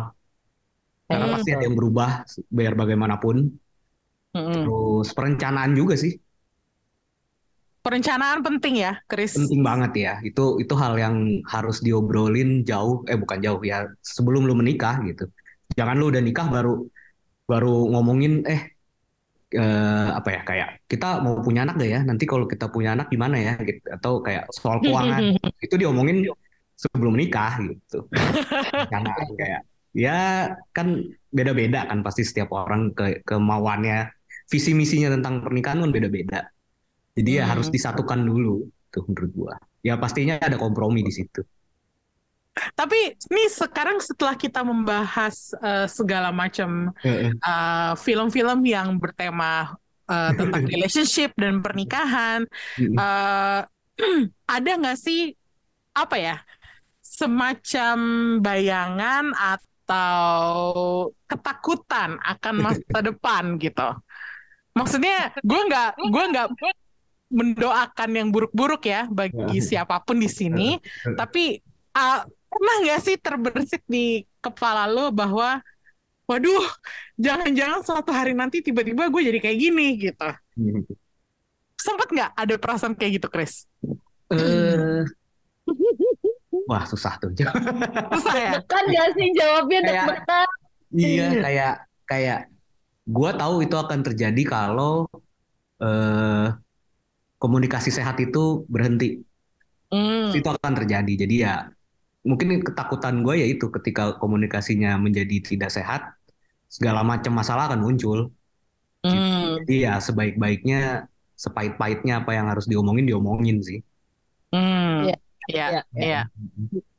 karena 1.09 1.27
Hmm. 1.27 1.33
pasti 1.33 1.49
ada 1.55 1.65
yang 1.67 1.77
berubah 1.79 2.11
biar 2.57 2.73
bagaimanapun 2.81 3.37
Mm-mm. 4.35 4.75
terus 4.75 5.07
perencanaan 5.17 5.73
juga 5.79 5.95
sih 6.03 6.13
Perencanaan 7.89 8.45
penting 8.45 8.85
ya, 8.85 9.01
Kris. 9.09 9.33
penting 9.33 9.65
banget 9.65 9.93
ya 9.97 10.13
itu 10.21 10.61
itu 10.61 10.75
hal 10.77 11.01
yang 11.01 11.41
harus 11.49 11.81
diobrolin 11.81 12.61
jauh 12.69 13.01
eh 13.09 13.17
bukan 13.17 13.41
jauh 13.41 13.65
ya 13.65 13.89
sebelum 14.05 14.45
lu 14.45 14.53
menikah 14.53 15.01
gitu 15.09 15.25
jangan 15.73 15.97
lu 15.97 16.13
udah 16.13 16.21
nikah 16.21 16.53
baru 16.53 16.85
baru 17.49 17.89
ngomongin 17.97 18.45
eh 18.45 18.77
eh, 19.57 20.09
apa 20.13 20.29
ya 20.29 20.41
kayak 20.45 20.69
kita 20.85 21.25
mau 21.25 21.41
punya 21.41 21.65
anak 21.65 21.81
gak 21.81 21.91
ya? 21.91 22.01
Nanti 22.05 22.25
kalau 22.29 22.45
kita 22.45 22.69
punya 22.69 22.93
anak 22.93 23.09
gimana 23.09 23.41
ya? 23.41 23.55
Gitu. 23.57 23.81
Atau 23.89 24.21
kayak 24.21 24.53
soal 24.53 24.85
keuangan 24.85 25.41
itu 25.65 25.75
diomongin 25.81 26.29
sebelum 26.77 27.17
nikah 27.17 27.57
gitu. 27.65 28.05
Karena 28.93 29.13
kayak 29.17 29.61
ya 29.97 30.19
kan 30.77 31.01
beda-beda 31.33 31.89
kan 31.89 32.05
pasti 32.05 32.23
setiap 32.25 32.53
orang 32.53 32.93
ke 32.93 33.25
kemauannya, 33.25 34.13
visi 34.53 34.77
misinya 34.77 35.09
tentang 35.17 35.41
pernikahan 35.41 35.81
kan 35.81 35.91
beda-beda. 35.91 36.53
Jadi 37.19 37.31
ya 37.43 37.45
harus 37.51 37.67
Hmm. 37.69 37.75
disatukan 37.75 38.21
dulu 38.23 38.55
tuh 38.95 39.03
menurut 39.11 39.33
gua. 39.35 39.55
Ya 39.83 39.95
pastinya 39.99 40.39
ada 40.39 40.55
kompromi 40.59 41.01
di 41.03 41.13
situ. 41.15 41.43
Tapi 42.75 42.99
nih 43.31 43.49
sekarang 43.55 44.03
setelah 44.03 44.35
kita 44.35 44.67
membahas 44.67 45.55
eh, 45.63 45.87
segala 45.87 46.35
macam 46.35 46.91
eh, 47.47 47.93
film-film 48.03 48.59
yang 48.67 48.99
bertema 48.99 49.79
eh, 50.11 50.33
tentang 50.35 50.63
relationship 50.73 51.31
dan 51.39 51.63
pernikahan, 51.63 52.43
eh, 52.83 53.61
ada 54.57 54.71
nggak 54.79 54.99
sih 54.99 55.35
apa 55.95 56.17
ya 56.19 56.37
semacam 57.03 57.97
bayangan 58.43 59.25
atau 59.35 60.35
ketakutan 61.31 62.19
akan 62.23 62.55
masa 62.59 62.99
depan 63.09 63.59
gitu? 63.63 63.89
Maksudnya 64.75 65.35
gue 65.43 65.61
nggak 65.69 65.91
gue 66.11 66.25
nggak 66.35 66.49
mendoakan 67.29 68.11
yang 68.17 68.29
buruk-buruk 68.33 68.89
ya 68.89 69.05
bagi 69.09 69.61
siapa 69.61 70.01
pun 70.01 70.17
di 70.17 70.29
sini, 70.29 70.81
tapi 71.17 71.61
ah, 71.93 72.25
pernah 72.49 72.77
nggak 72.85 73.01
sih 73.05 73.17
terbersit 73.21 73.85
di 73.85 74.25
kepala 74.41 74.89
lo 74.89 75.13
bahwa 75.13 75.61
waduh 76.29 76.65
jangan-jangan 77.17 77.81
suatu 77.85 78.13
hari 78.13 78.33
nanti 78.33 78.61
tiba-tiba 78.61 79.09
gue 79.09 79.23
jadi 79.33 79.39
kayak 79.41 79.59
gini 79.61 79.87
gitu. 80.01 80.29
Sempet 81.79 82.09
nggak 82.11 82.33
ada 82.35 82.55
perasaan 82.57 82.97
kayak 82.97 83.23
gitu, 83.23 83.29
Chris? 83.29 83.69
Eh, 84.33 85.05
wah 86.69 86.85
susah 86.85 87.17
tuh. 87.21 87.33
Susah 88.17 88.37
ya? 88.37 88.53
Deg-degan 88.61 88.85
gak 88.93 89.09
sih 89.17 89.29
jawabnya 89.37 89.81
Kayak-? 89.85 90.21
Iya, 90.89 91.29
kayak 91.45 91.75
kayak 92.09 92.41
gua 93.05 93.31
tahu 93.37 93.61
itu 93.65 93.77
akan 93.77 94.01
terjadi 94.01 94.43
kalau 94.49 95.05
eh 95.79 96.49
komunikasi 97.39 97.91
sehat 97.95 98.19
itu 98.23 98.67
berhenti. 98.67 99.23
Hmm. 99.89 100.35
Itu 100.35 100.49
akan 100.53 100.73
terjadi. 100.85 101.13
Jadi 101.27 101.35
ya 101.43 101.71
mungkin 102.27 102.61
ketakutan 102.61 103.25
gue 103.25 103.35
ya 103.41 103.47
itu 103.49 103.71
ketika 103.73 104.19
komunikasinya 104.21 104.99
menjadi 105.01 105.41
tidak 105.41 105.71
sehat, 105.73 106.13
segala 106.69 107.01
macam 107.07 107.33
masalah 107.33 107.71
akan 107.73 107.81
muncul. 107.81 108.31
Hmm. 109.07 109.63
Jadi 109.65 109.89
ya 109.89 109.97
sebaik-baiknya, 110.03 111.07
sepahit-pahitnya 111.39 112.21
apa 112.21 112.35
yang 112.35 112.51
harus 112.51 112.67
diomongin 112.67 113.07
diomongin 113.07 113.63
sih. 113.63 113.81
Hmm. 114.53 115.09
Iya. 115.09 115.17
Iya, 115.49 115.65
Iya. 115.73 115.83
iya. 115.97 116.21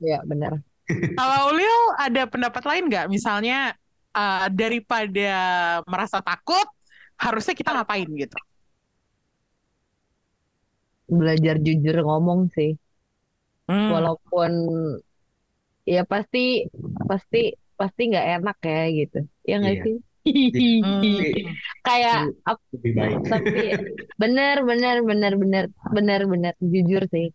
Ya 0.01 0.17
benar. 0.25 0.57
Kalau 1.19 1.53
Ulil 1.53 1.77
ada 2.01 2.25
pendapat 2.25 2.63
lain 2.65 2.89
nggak? 2.89 3.05
Misalnya 3.13 3.77
eh, 4.17 4.47
daripada 4.49 5.31
merasa 5.85 6.17
takut, 6.17 6.65
harusnya 7.19 7.53
kita 7.53 7.69
ngapain 7.77 8.09
gitu? 8.09 8.37
Belajar 11.09 11.55
jujur 11.59 11.95
ngomong 12.05 12.53
sih. 12.53 12.77
Hmm. 13.65 13.89
Walaupun 13.93 14.51
ya 15.85 16.05
pasti 16.05 16.69
pasti 17.09 17.53
pasti 17.73 18.01
nggak 18.09 18.27
enak 18.39 18.57
ya 18.61 18.81
gitu. 18.93 19.19
Ya 19.45 19.55
nggak 19.61 19.75
Iya. 19.77 19.83
sih? 19.85 19.97
Hmm. 20.85 21.01
Kayak 21.81 22.29
Lebih 22.75 22.91
baik. 22.93 23.17
tapi 23.25 23.65
bener 24.21 24.61
bener 24.61 24.97
bener 25.01 25.33
bener 25.41 25.63
bener 25.95 26.21
bener 26.29 26.53
jujur 26.61 27.01
sih. 27.09 27.33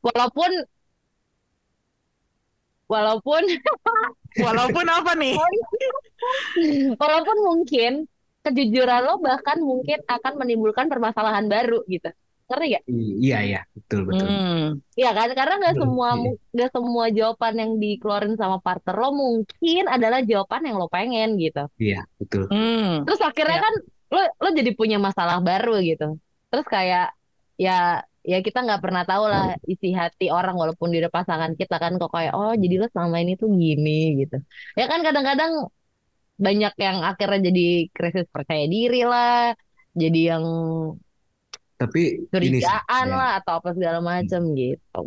Walaupun 0.00 0.50
walaupun 2.88 3.42
Walaupun 4.44 4.86
apa 4.90 5.14
nih? 5.14 5.38
walaupun 7.02 7.38
mungkin 7.46 7.92
kejujuran 8.42 9.06
lo 9.06 9.22
bahkan 9.22 9.62
mungkin 9.62 10.02
akan 10.10 10.32
menimbulkan 10.42 10.90
permasalahan 10.90 11.46
baru 11.46 11.86
gitu. 11.86 12.10
Ngerti 12.44 12.66
gak? 12.76 12.82
Iya, 13.24 13.38
iya, 13.40 13.60
betul, 13.72 14.00
betul. 14.04 14.28
Hmm. 14.28 14.76
Iya 14.92 15.10
kan? 15.16 15.28
Karena 15.32 15.54
nggak 15.64 15.76
semua 15.80 16.08
iya. 16.12 16.30
nggak 16.52 16.70
semua 16.76 17.04
jawaban 17.08 17.54
yang 17.56 17.72
dikeluarin 17.80 18.36
sama 18.36 18.60
partner 18.60 18.94
lo 19.00 19.08
mungkin 19.16 19.82
adalah 19.88 20.20
jawaban 20.20 20.62
yang 20.68 20.76
lo 20.76 20.86
pengen 20.92 21.40
gitu. 21.40 21.64
Iya, 21.80 22.04
betul. 22.20 22.44
Hmm. 22.52 23.08
Terus 23.08 23.20
akhirnya 23.24 23.58
Iya. 23.58 23.64
kan 23.64 23.74
lo 24.12 24.22
lo 24.44 24.48
jadi 24.52 24.70
punya 24.76 24.98
masalah 25.00 25.40
baru 25.40 25.80
gitu. 25.80 26.20
Terus 26.52 26.66
kayak 26.68 27.16
ya 27.56 28.04
ya 28.24 28.38
kita 28.40 28.58
nggak 28.64 28.80
pernah 28.84 29.04
tahu 29.08 29.24
lah 29.28 29.56
isi 29.64 29.92
hati 29.96 30.28
orang 30.28 30.56
walaupun 30.56 30.92
udah 30.92 31.12
pasangan 31.12 31.52
kita 31.56 31.76
kan 31.80 31.96
kok 32.00 32.12
kayak 32.12 32.32
oh 32.36 32.52
jadi 32.56 32.74
lo 32.80 32.86
selama 32.92 33.24
ini 33.24 33.40
tuh 33.40 33.48
gini 33.52 34.20
gitu. 34.20 34.36
Ya 34.76 34.84
kan 34.84 35.00
kadang-kadang 35.00 35.52
banyak 36.34 36.74
yang 36.82 36.98
akhirnya 37.08 37.40
jadi 37.48 37.64
krisis 37.94 38.26
percaya 38.26 38.64
diri 38.66 39.06
lah, 39.06 39.54
jadi 39.94 40.20
yang 40.34 40.44
Tapi 41.74 42.22
ini 42.38 42.62
curigaan 42.62 43.04
ya, 43.10 43.16
lah 43.18 43.30
atau 43.42 43.58
apa 43.58 43.74
segala 43.74 43.98
macam 43.98 44.40
gitu. 44.54 45.00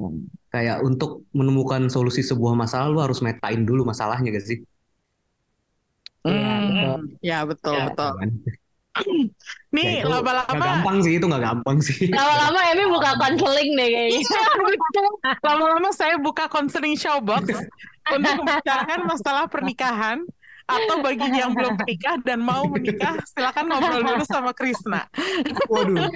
kayak 0.52 0.84
untuk 0.84 1.24
menemukan 1.32 1.88
solusi 1.88 2.24
sebuah 2.24 2.56
masalah 2.56 2.88
lu 2.92 3.00
harus 3.00 3.20
metain 3.24 3.64
dulu 3.64 3.88
masalahnya 3.88 4.32
gak 4.36 4.46
sih? 4.46 4.60
Iya, 6.28 6.44
Hmm. 6.44 6.68
betul. 6.68 7.00
Ya 7.24 7.40
betul 7.48 7.74
Ya. 7.76 7.86
betul. 7.88 8.12
Kan? 8.20 8.32
Ya 9.78 9.78
Nih 9.78 10.02
itu 10.02 10.10
nggak 10.10 10.26
lama-lama 10.26 10.58
gampang 10.58 10.98
sih, 11.06 11.14
itu 11.22 11.26
nggak 11.30 11.44
gampang 11.44 11.78
sih. 11.86 12.10
Lama-lama 12.18 12.60
Emi 12.74 12.86
buka 12.90 13.12
konseling 13.22 13.70
deh 13.78 13.90
kayaknya. 13.94 14.22
lama-lama 15.46 15.90
saya 15.94 16.16
buka 16.18 16.50
counseling 16.50 16.98
showbox 16.98 17.46
untuk 18.10 18.34
membicarakan 18.42 19.00
masalah 19.06 19.46
pernikahan 19.46 20.26
atau 20.66 21.00
bagi 21.00 21.30
yang 21.30 21.54
belum 21.54 21.78
menikah 21.78 22.18
dan 22.26 22.42
mau 22.42 22.66
menikah 22.66 23.22
silakan 23.30 23.70
ngobrol 23.70 24.02
dulu 24.02 24.24
sama 24.26 24.52
Krisna. 24.52 25.06
Waduh. 25.70 26.10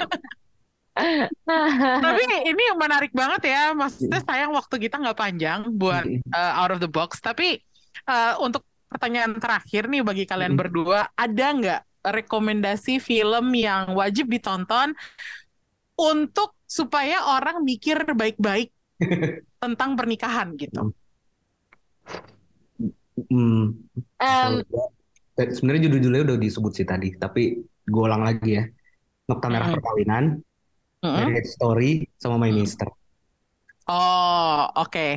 Tapi 2.04 2.24
ini 2.52 2.64
menarik 2.76 3.16
banget 3.16 3.48
ya, 3.48 3.72
maksudnya 3.72 4.20
sayang 4.28 4.52
waktu 4.52 4.76
kita 4.76 5.00
nggak 5.00 5.20
panjang 5.20 5.60
buat 5.72 6.04
uh, 6.36 6.54
out 6.60 6.76
of 6.76 6.84
the 6.84 6.92
box. 6.92 7.24
Tapi 7.24 7.64
uh, 8.12 8.36
untuk 8.44 8.68
pertanyaan 8.92 9.40
terakhir 9.40 9.88
nih 9.88 10.04
bagi 10.04 10.28
kalian 10.28 10.54
Mm. 10.56 10.60
berdua, 10.60 11.08
ada 11.16 11.48
nggak 11.56 11.82
rekomendasi 12.02 13.00
film 13.00 13.56
yang 13.56 13.96
wajib 13.96 14.28
ditonton 14.28 14.92
untuk 15.96 16.58
supaya 16.68 17.24
orang 17.40 17.64
mikir 17.64 18.04
baik-baik 18.12 18.74
tentang 19.64 19.96
pernikahan 19.96 20.58
gitu? 20.60 20.92
Hmm, 23.30 23.78
eh, 24.18 24.50
sebenarnya 25.38 25.88
judul-judulnya 25.88 26.24
udah 26.34 26.40
disebut 26.42 26.72
sih 26.74 26.88
tadi, 26.88 27.14
tapi 27.16 27.62
gue 27.64 28.02
ulang 28.02 28.26
lagi 28.26 28.60
ya. 28.60 28.66
Nokta 29.30 29.48
Merah. 29.48 29.70
Perkawinan, 29.72 30.42
Mm-mm. 31.02 31.26
Marriage 31.26 31.50
Story, 31.58 31.92
sama 32.22 32.38
My 32.38 32.52
Mm. 32.54 32.58
Mister. 32.62 32.88
Oh, 33.88 34.70
oke. 34.78 35.08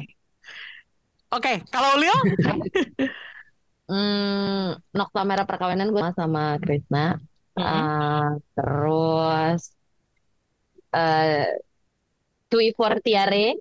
Oke, 1.35 1.53
kalau 1.69 1.99
Leo? 2.01 2.15
hmm, 3.91 4.81
Nokta 4.97 5.21
Merah 5.29 5.47
Perkawinan 5.49 5.91
gue 5.93 6.03
sama 6.17 6.57
Krisna. 6.63 7.21
Ah, 7.59 8.35
terus 8.55 9.63
eh 10.95 11.59
Tui 12.51 12.71
Fortiare 12.79 13.55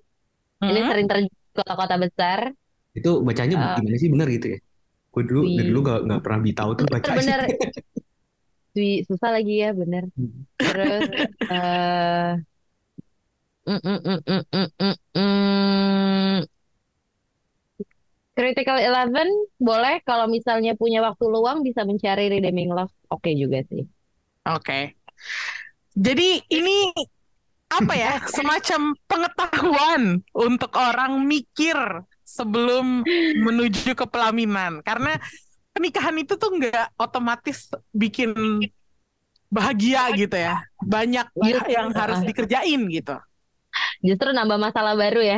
ini 0.64 0.80
Mm-mm. 0.80 0.90
sering 0.90 1.08
terjadi 1.10 1.30
di 1.30 1.52
kota-kota 1.54 1.96
besar. 1.98 2.40
Itu 2.94 3.26
bacanya 3.26 3.56
Ah. 3.58 3.76
gimana 3.78 3.98
sih 4.02 4.10
bener 4.14 4.28
gitu 4.38 4.48
ya? 4.54 4.60
Gue 5.14 5.24
dulu 5.30 5.42
dari 5.54 5.68
dulu 5.70 5.80
gak, 5.86 6.00
nggak 6.08 6.22
pernah 6.26 6.40
tahu 6.58 6.72
tuh 6.80 6.86
bacanya. 6.90 7.18
Bener-bener 7.22 7.42
Tui 8.74 9.06
susah 9.06 9.30
lagi 9.30 9.62
ya 9.62 9.70
bener. 9.72 10.10
Terus 10.58 11.02
eh 11.54 12.34
mm, 13.70 13.80
mm, 13.80 14.00
mm, 14.02 14.20
mm, 14.26 14.44
mm, 14.50 14.70
mm, 14.82 14.96
mm. 15.14 16.38
Critical 18.34 18.82
Eleven 18.82 19.30
boleh 19.62 20.02
kalau 20.02 20.26
misalnya 20.26 20.74
punya 20.74 21.06
waktu 21.06 21.26
luang 21.30 21.62
bisa 21.62 21.86
mencari 21.86 22.34
Redeeming 22.34 22.74
Love 22.74 22.94
oke 23.14 23.30
juga 23.38 23.62
sih. 23.70 23.86
Oke. 24.50 24.98
Jadi 25.94 26.42
ini 26.50 26.90
apa 27.70 27.94
ya? 27.94 28.18
Semacam 28.36 28.98
pengetahuan 29.06 30.26
untuk 30.34 30.74
orang 30.74 31.22
mikir 31.30 31.78
sebelum 32.26 33.06
menuju 33.46 33.94
ke 33.94 34.06
pelaminan. 34.10 34.82
Karena 34.82 35.14
pernikahan 35.74 36.16
itu 36.22 36.34
tuh 36.38 36.50
nggak 36.54 36.96
otomatis 37.02 37.70
bikin 37.92 38.32
bahagia 39.54 40.10
gitu 40.18 40.34
ya. 40.38 40.66
Banyak 40.82 41.28
Justru, 41.38 41.70
yang 41.70 41.90
harus 41.94 42.20
ah, 42.22 42.26
dikerjain 42.26 42.82
gitu. 42.90 43.16
justru 44.06 44.30
nambah 44.30 44.60
masalah 44.62 44.94
baru 44.94 45.22
ya, 45.24 45.38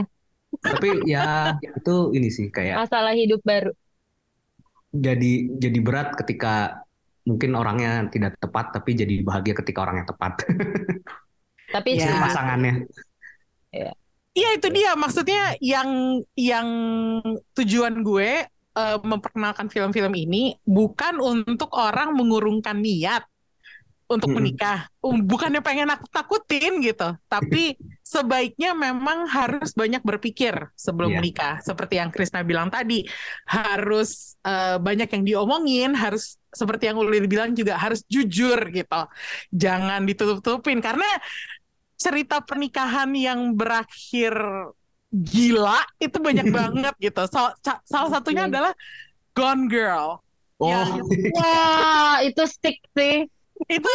Tapi 0.60 0.90
ya 1.08 1.56
itu 1.62 1.96
ini 2.16 2.28
sih 2.32 2.48
kayak 2.52 2.84
masalah 2.84 3.14
hidup 3.16 3.40
baru. 3.44 3.72
jadi 4.96 5.32
jadi 5.60 5.80
berat 5.84 6.16
ketika 6.24 6.82
mungkin 7.28 7.52
orangnya 7.58 8.08
tidak 8.14 8.40
tepat 8.40 8.72
tapi 8.76 8.96
jadi 8.96 9.14
bahagia 9.28 9.54
ketika 9.60 9.84
orangnya 9.84 10.06
tepat. 10.12 10.34
Tapi 11.74 11.98
Ya. 11.98 12.22
Pasangannya. 12.22 12.86
Iya 14.36 14.50
itu 14.60 14.68
dia 14.68 14.96
maksudnya 15.00 15.56
yang 15.64 16.20
yang 16.36 16.68
tujuan 17.56 18.04
gue 18.04 18.44
eh, 18.78 19.00
memperkenalkan 19.02 19.68
film-film 19.72 20.14
ini 20.16 20.56
bukan 20.68 21.20
untuk 21.20 21.72
orang 21.76 22.14
mengurungkan 22.16 22.78
niat 22.80 23.24
untuk 24.06 24.30
menikah, 24.38 24.86
Um, 25.02 25.22
bukannya 25.26 25.62
pengen 25.66 25.90
nakut 25.90 26.10
takutin 26.14 26.78
gitu, 26.82 27.18
tapi 27.26 27.74
sebaiknya 28.06 28.78
memang 28.78 29.26
harus 29.26 29.74
banyak 29.74 30.02
berpikir 30.06 30.54
sebelum 30.78 31.14
Iya. 31.14 31.18
menikah, 31.18 31.54
seperti 31.66 31.98
yang 31.98 32.14
Krisna 32.14 32.46
bilang 32.46 32.70
tadi, 32.70 33.06
harus 33.50 34.38
eh, 34.46 34.78
banyak 34.78 35.10
yang 35.10 35.24
diomongin, 35.26 35.98
harus 35.98 36.38
seperti 36.54 36.90
yang 36.90 37.02
Ulil 37.02 37.26
bilang 37.26 37.58
juga 37.58 37.82
harus 37.82 38.06
jujur 38.06 38.58
gitu, 38.70 39.02
jangan 39.50 40.06
ditutup-tutupin 40.06 40.82
karena 40.86 41.06
cerita 41.98 42.44
pernikahan 42.44 43.10
yang 43.16 43.56
berakhir 43.56 44.36
gila 45.12 45.82
itu 45.98 46.18
banyak 46.18 46.48
banget 46.58 46.94
gitu. 47.00 47.24
So- 47.28 47.56
ca- 47.60 47.82
salah 47.84 48.10
satunya 48.10 48.46
Oke. 48.46 48.52
adalah 48.54 48.74
Gone 49.34 49.66
Girl. 49.68 50.20
Oh, 50.56 50.68
Ya. 50.72 50.88
wah 51.36 52.16
itu 52.24 52.44
stick 52.48 52.80
sih. 52.96 53.28
Itu 53.68 53.92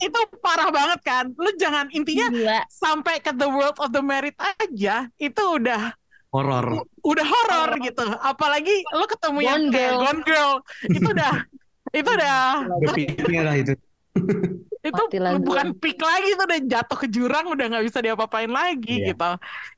itu 0.00 0.18
parah 0.40 0.68
banget 0.68 1.00
kan. 1.00 1.24
Lu 1.32 1.48
jangan 1.56 1.88
intinya 1.92 2.28
Gila. 2.28 2.60
sampai 2.68 3.20
ke 3.20 3.32
The 3.32 3.48
World 3.48 3.76
of 3.80 3.92
the 3.92 4.00
Married 4.00 4.36
aja 4.36 5.08
itu 5.16 5.42
udah 5.56 5.92
horor. 6.28 6.84
udah 7.00 7.26
horor 7.26 7.70
gitu. 7.80 8.04
Apalagi 8.20 8.84
lu 8.92 9.04
ketemu 9.08 9.38
yang 9.40 9.62
Gone 9.64 9.72
kayak 9.72 9.92
Girl. 9.92 10.00
Gone 10.04 10.22
Girl 10.24 10.52
itu 10.88 11.08
udah 11.08 11.32
itu 12.00 12.10
udah 12.12 12.36
Udah 12.68 13.54
itu. 13.56 13.72
itu 14.88 15.02
lagi. 15.18 15.42
bukan 15.42 15.66
peak 15.76 15.98
lagi 15.98 16.28
itu 16.32 16.42
udah 16.42 16.60
jatuh 16.64 16.98
ke 16.98 17.06
jurang 17.08 17.46
udah 17.50 17.64
nggak 17.66 17.84
bisa 17.84 17.98
diapa-apain 17.98 18.48
lagi 18.48 19.02
Iya. 19.02 19.06
gitu. 19.12 19.30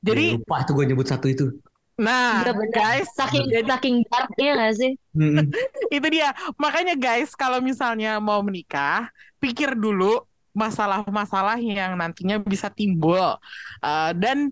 Jadi 0.05 0.27
lupa 0.39 0.57
tuh 0.63 0.73
gue 0.77 0.85
nyebut 0.87 1.07
satu 1.07 1.27
itu. 1.27 1.47
nah 1.97 2.41
Iya, 2.41 2.53
bener. 2.57 2.73
guys 2.73 3.09
Saking 3.13 3.45
jadi 3.49 3.69
saking 3.69 3.97
darknya 4.09 4.51
gak 4.57 4.73
sih? 4.73 4.93
Itu 5.97 6.07
dia 6.09 6.33
makanya 6.57 6.97
guys 6.97 7.37
kalau 7.37 7.61
misalnya 7.61 8.17
mau 8.17 8.41
menikah 8.41 9.13
pikir 9.37 9.77
dulu 9.77 10.25
masalah-masalah 10.51 11.61
yang 11.61 11.95
nantinya 11.95 12.41
bisa 12.41 12.69
timbul 12.69 13.37
Eh, 13.81 14.13
dan 14.17 14.49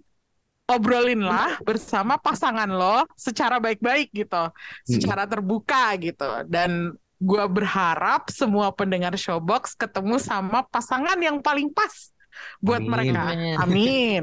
obrolinlah 0.65 1.65
bersama 1.65 2.21
pasangan 2.21 2.69
lo 2.69 3.09
secara 3.17 3.57
baik-baik 3.57 4.13
gitu 4.13 4.53
secara 4.85 5.25
terbuka 5.25 5.97
gitu 5.97 6.45
dan 6.45 6.93
gua 7.19 7.51
berharap 7.51 8.31
semua 8.31 8.71
pendengar 8.71 9.15
Showbox 9.15 9.75
ketemu 9.75 10.17
sama 10.23 10.63
pasangan 10.67 11.19
yang 11.19 11.43
paling 11.43 11.69
pas 11.75 12.15
buat 12.63 12.79
Amin. 12.79 12.91
mereka 12.91 13.23
Amin. 13.59 14.23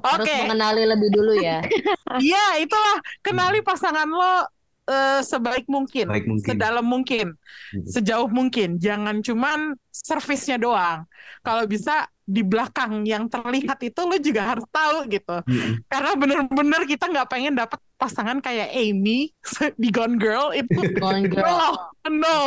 Harus 0.00 0.24
oke 0.24 0.34
mengenali 0.48 0.82
lebih 0.88 1.08
dulu 1.12 1.32
ya. 1.36 1.60
Iya, 2.24 2.62
itulah 2.62 2.96
kenali 3.20 3.60
pasangan 3.60 4.06
lo 4.08 4.48
eh, 4.86 5.20
sebaik 5.20 5.66
mungkin, 5.68 6.06
Baik 6.08 6.24
mungkin. 6.30 6.46
sedalam 6.46 6.86
mungkin, 6.86 7.26
Hmm. 7.74 7.84
sejauh 7.84 8.30
mungkin. 8.30 8.78
Jangan 8.80 9.20
cuman 9.20 9.74
servisnya 9.90 10.56
doang. 10.56 11.04
Kalau 11.42 11.64
bisa 11.66 12.06
di 12.24 12.40
belakang 12.40 13.04
yang 13.04 13.28
terlihat 13.28 13.76
itu 13.84 14.00
lo 14.00 14.16
juga 14.16 14.56
harus 14.56 14.64
tahu 14.72 15.04
gitu. 15.12 15.36
Mm-mm. 15.44 15.84
Karena 15.92 16.12
bener-bener 16.16 16.82
kita 16.88 17.04
nggak 17.12 17.28
pengen 17.28 17.54
dapat 17.54 17.76
pasangan 18.00 18.40
kayak 18.40 18.72
Amy 18.72 19.30
di 19.82 19.88
Gone 19.92 20.16
Girl 20.16 20.56
itu. 20.56 20.80
Gone 20.96 21.28
girl. 21.32 21.44
No, 21.44 21.68
no. 22.08 22.38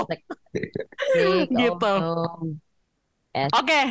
Gitu. 1.53 1.93
Oke, 3.53 3.81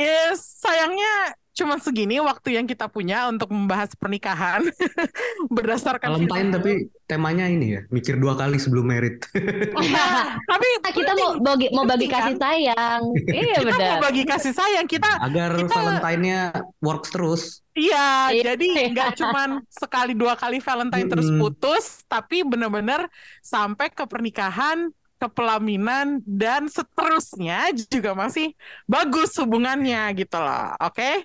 is 0.00 0.40
sayangnya 0.64 1.36
cuma 1.54 1.78
segini 1.78 2.18
waktu 2.18 2.58
yang 2.58 2.66
kita 2.66 2.84
punya 2.86 3.30
untuk 3.30 3.46
membahas 3.48 3.94
pernikahan 3.94 4.66
berdasarkan 5.54 6.18
Valentine 6.18 6.50
tapi 6.50 6.72
temanya 7.04 7.46
ini 7.46 7.66
ya, 7.70 7.80
mikir 7.88 8.16
dua 8.16 8.34
kali 8.34 8.56
sebelum 8.56 8.84
merit. 8.86 9.22
Nah, 9.94 10.40
tapi 10.42 10.66
Nah, 10.80 10.92
kita 10.92 11.12
mau 11.14 11.30
bagi 11.38 11.66
mau 11.70 11.84
bagi 11.84 12.04
Penting, 12.04 12.12
kasih 12.12 12.36
sayang. 12.36 13.02
Iya 13.38 13.56
kita 13.56 13.70
benar. 13.70 13.86
mau 13.86 13.98
bagi 14.02 14.22
kasih 14.24 14.52
sayang 14.52 14.86
kita 14.86 15.10
Agar 15.18 15.50
Kita- 15.54 15.70
Valentine-nya 15.70 16.40
works 16.78 17.08
terus. 17.08 17.42
iya 17.72 18.30
Iya. 18.30 18.54
jadi 18.54 18.66
nggak 18.90 19.10
cuman 19.16 19.50
sekali 19.68 20.14
dua 20.14 20.34
kali 20.34 20.58
Valentine 20.58 21.06
terus 21.06 21.26
putus 21.32 22.02
tapi 22.06 22.42
benar-benar 22.42 23.06
sampai 23.40 23.90
ke 23.90 24.04
pernikahan 24.04 24.94
ke 25.24 25.28
pelaminan 25.32 26.20
dan 26.28 26.68
seterusnya 26.68 27.72
juga 27.88 28.12
masih 28.12 28.52
bagus 28.84 29.32
hubungannya 29.40 30.12
gitu 30.20 30.36
loh 30.36 30.76
oke 30.76 31.24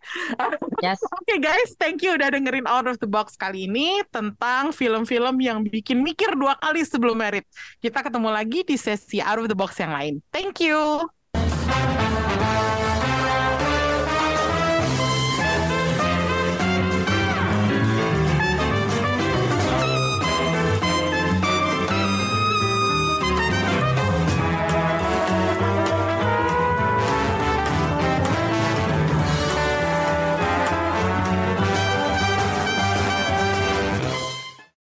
Yes. 0.79 0.99
Oke 1.19 1.43
guys, 1.43 1.75
thank 1.75 1.99
you 1.99 2.15
udah 2.15 2.31
dengerin 2.31 2.65
Out 2.65 2.87
of 2.87 2.97
the 3.03 3.09
Box 3.09 3.35
kali 3.35 3.67
ini 3.67 3.99
tentang 4.09 4.71
film-film 4.71 5.43
yang 5.43 5.59
bikin 5.61 5.99
mikir 5.99 6.33
dua 6.39 6.55
kali 6.57 6.81
sebelum 6.87 7.19
merit. 7.19 7.43
Kita 7.83 7.99
ketemu 7.99 8.29
lagi 8.31 8.63
di 8.63 8.79
sesi 8.79 9.19
Out 9.19 9.43
of 9.43 9.47
the 9.51 9.57
Box 9.57 9.75
yang 9.77 9.91
lain. 9.91 10.13
Thank 10.31 10.63
you. 10.63 11.03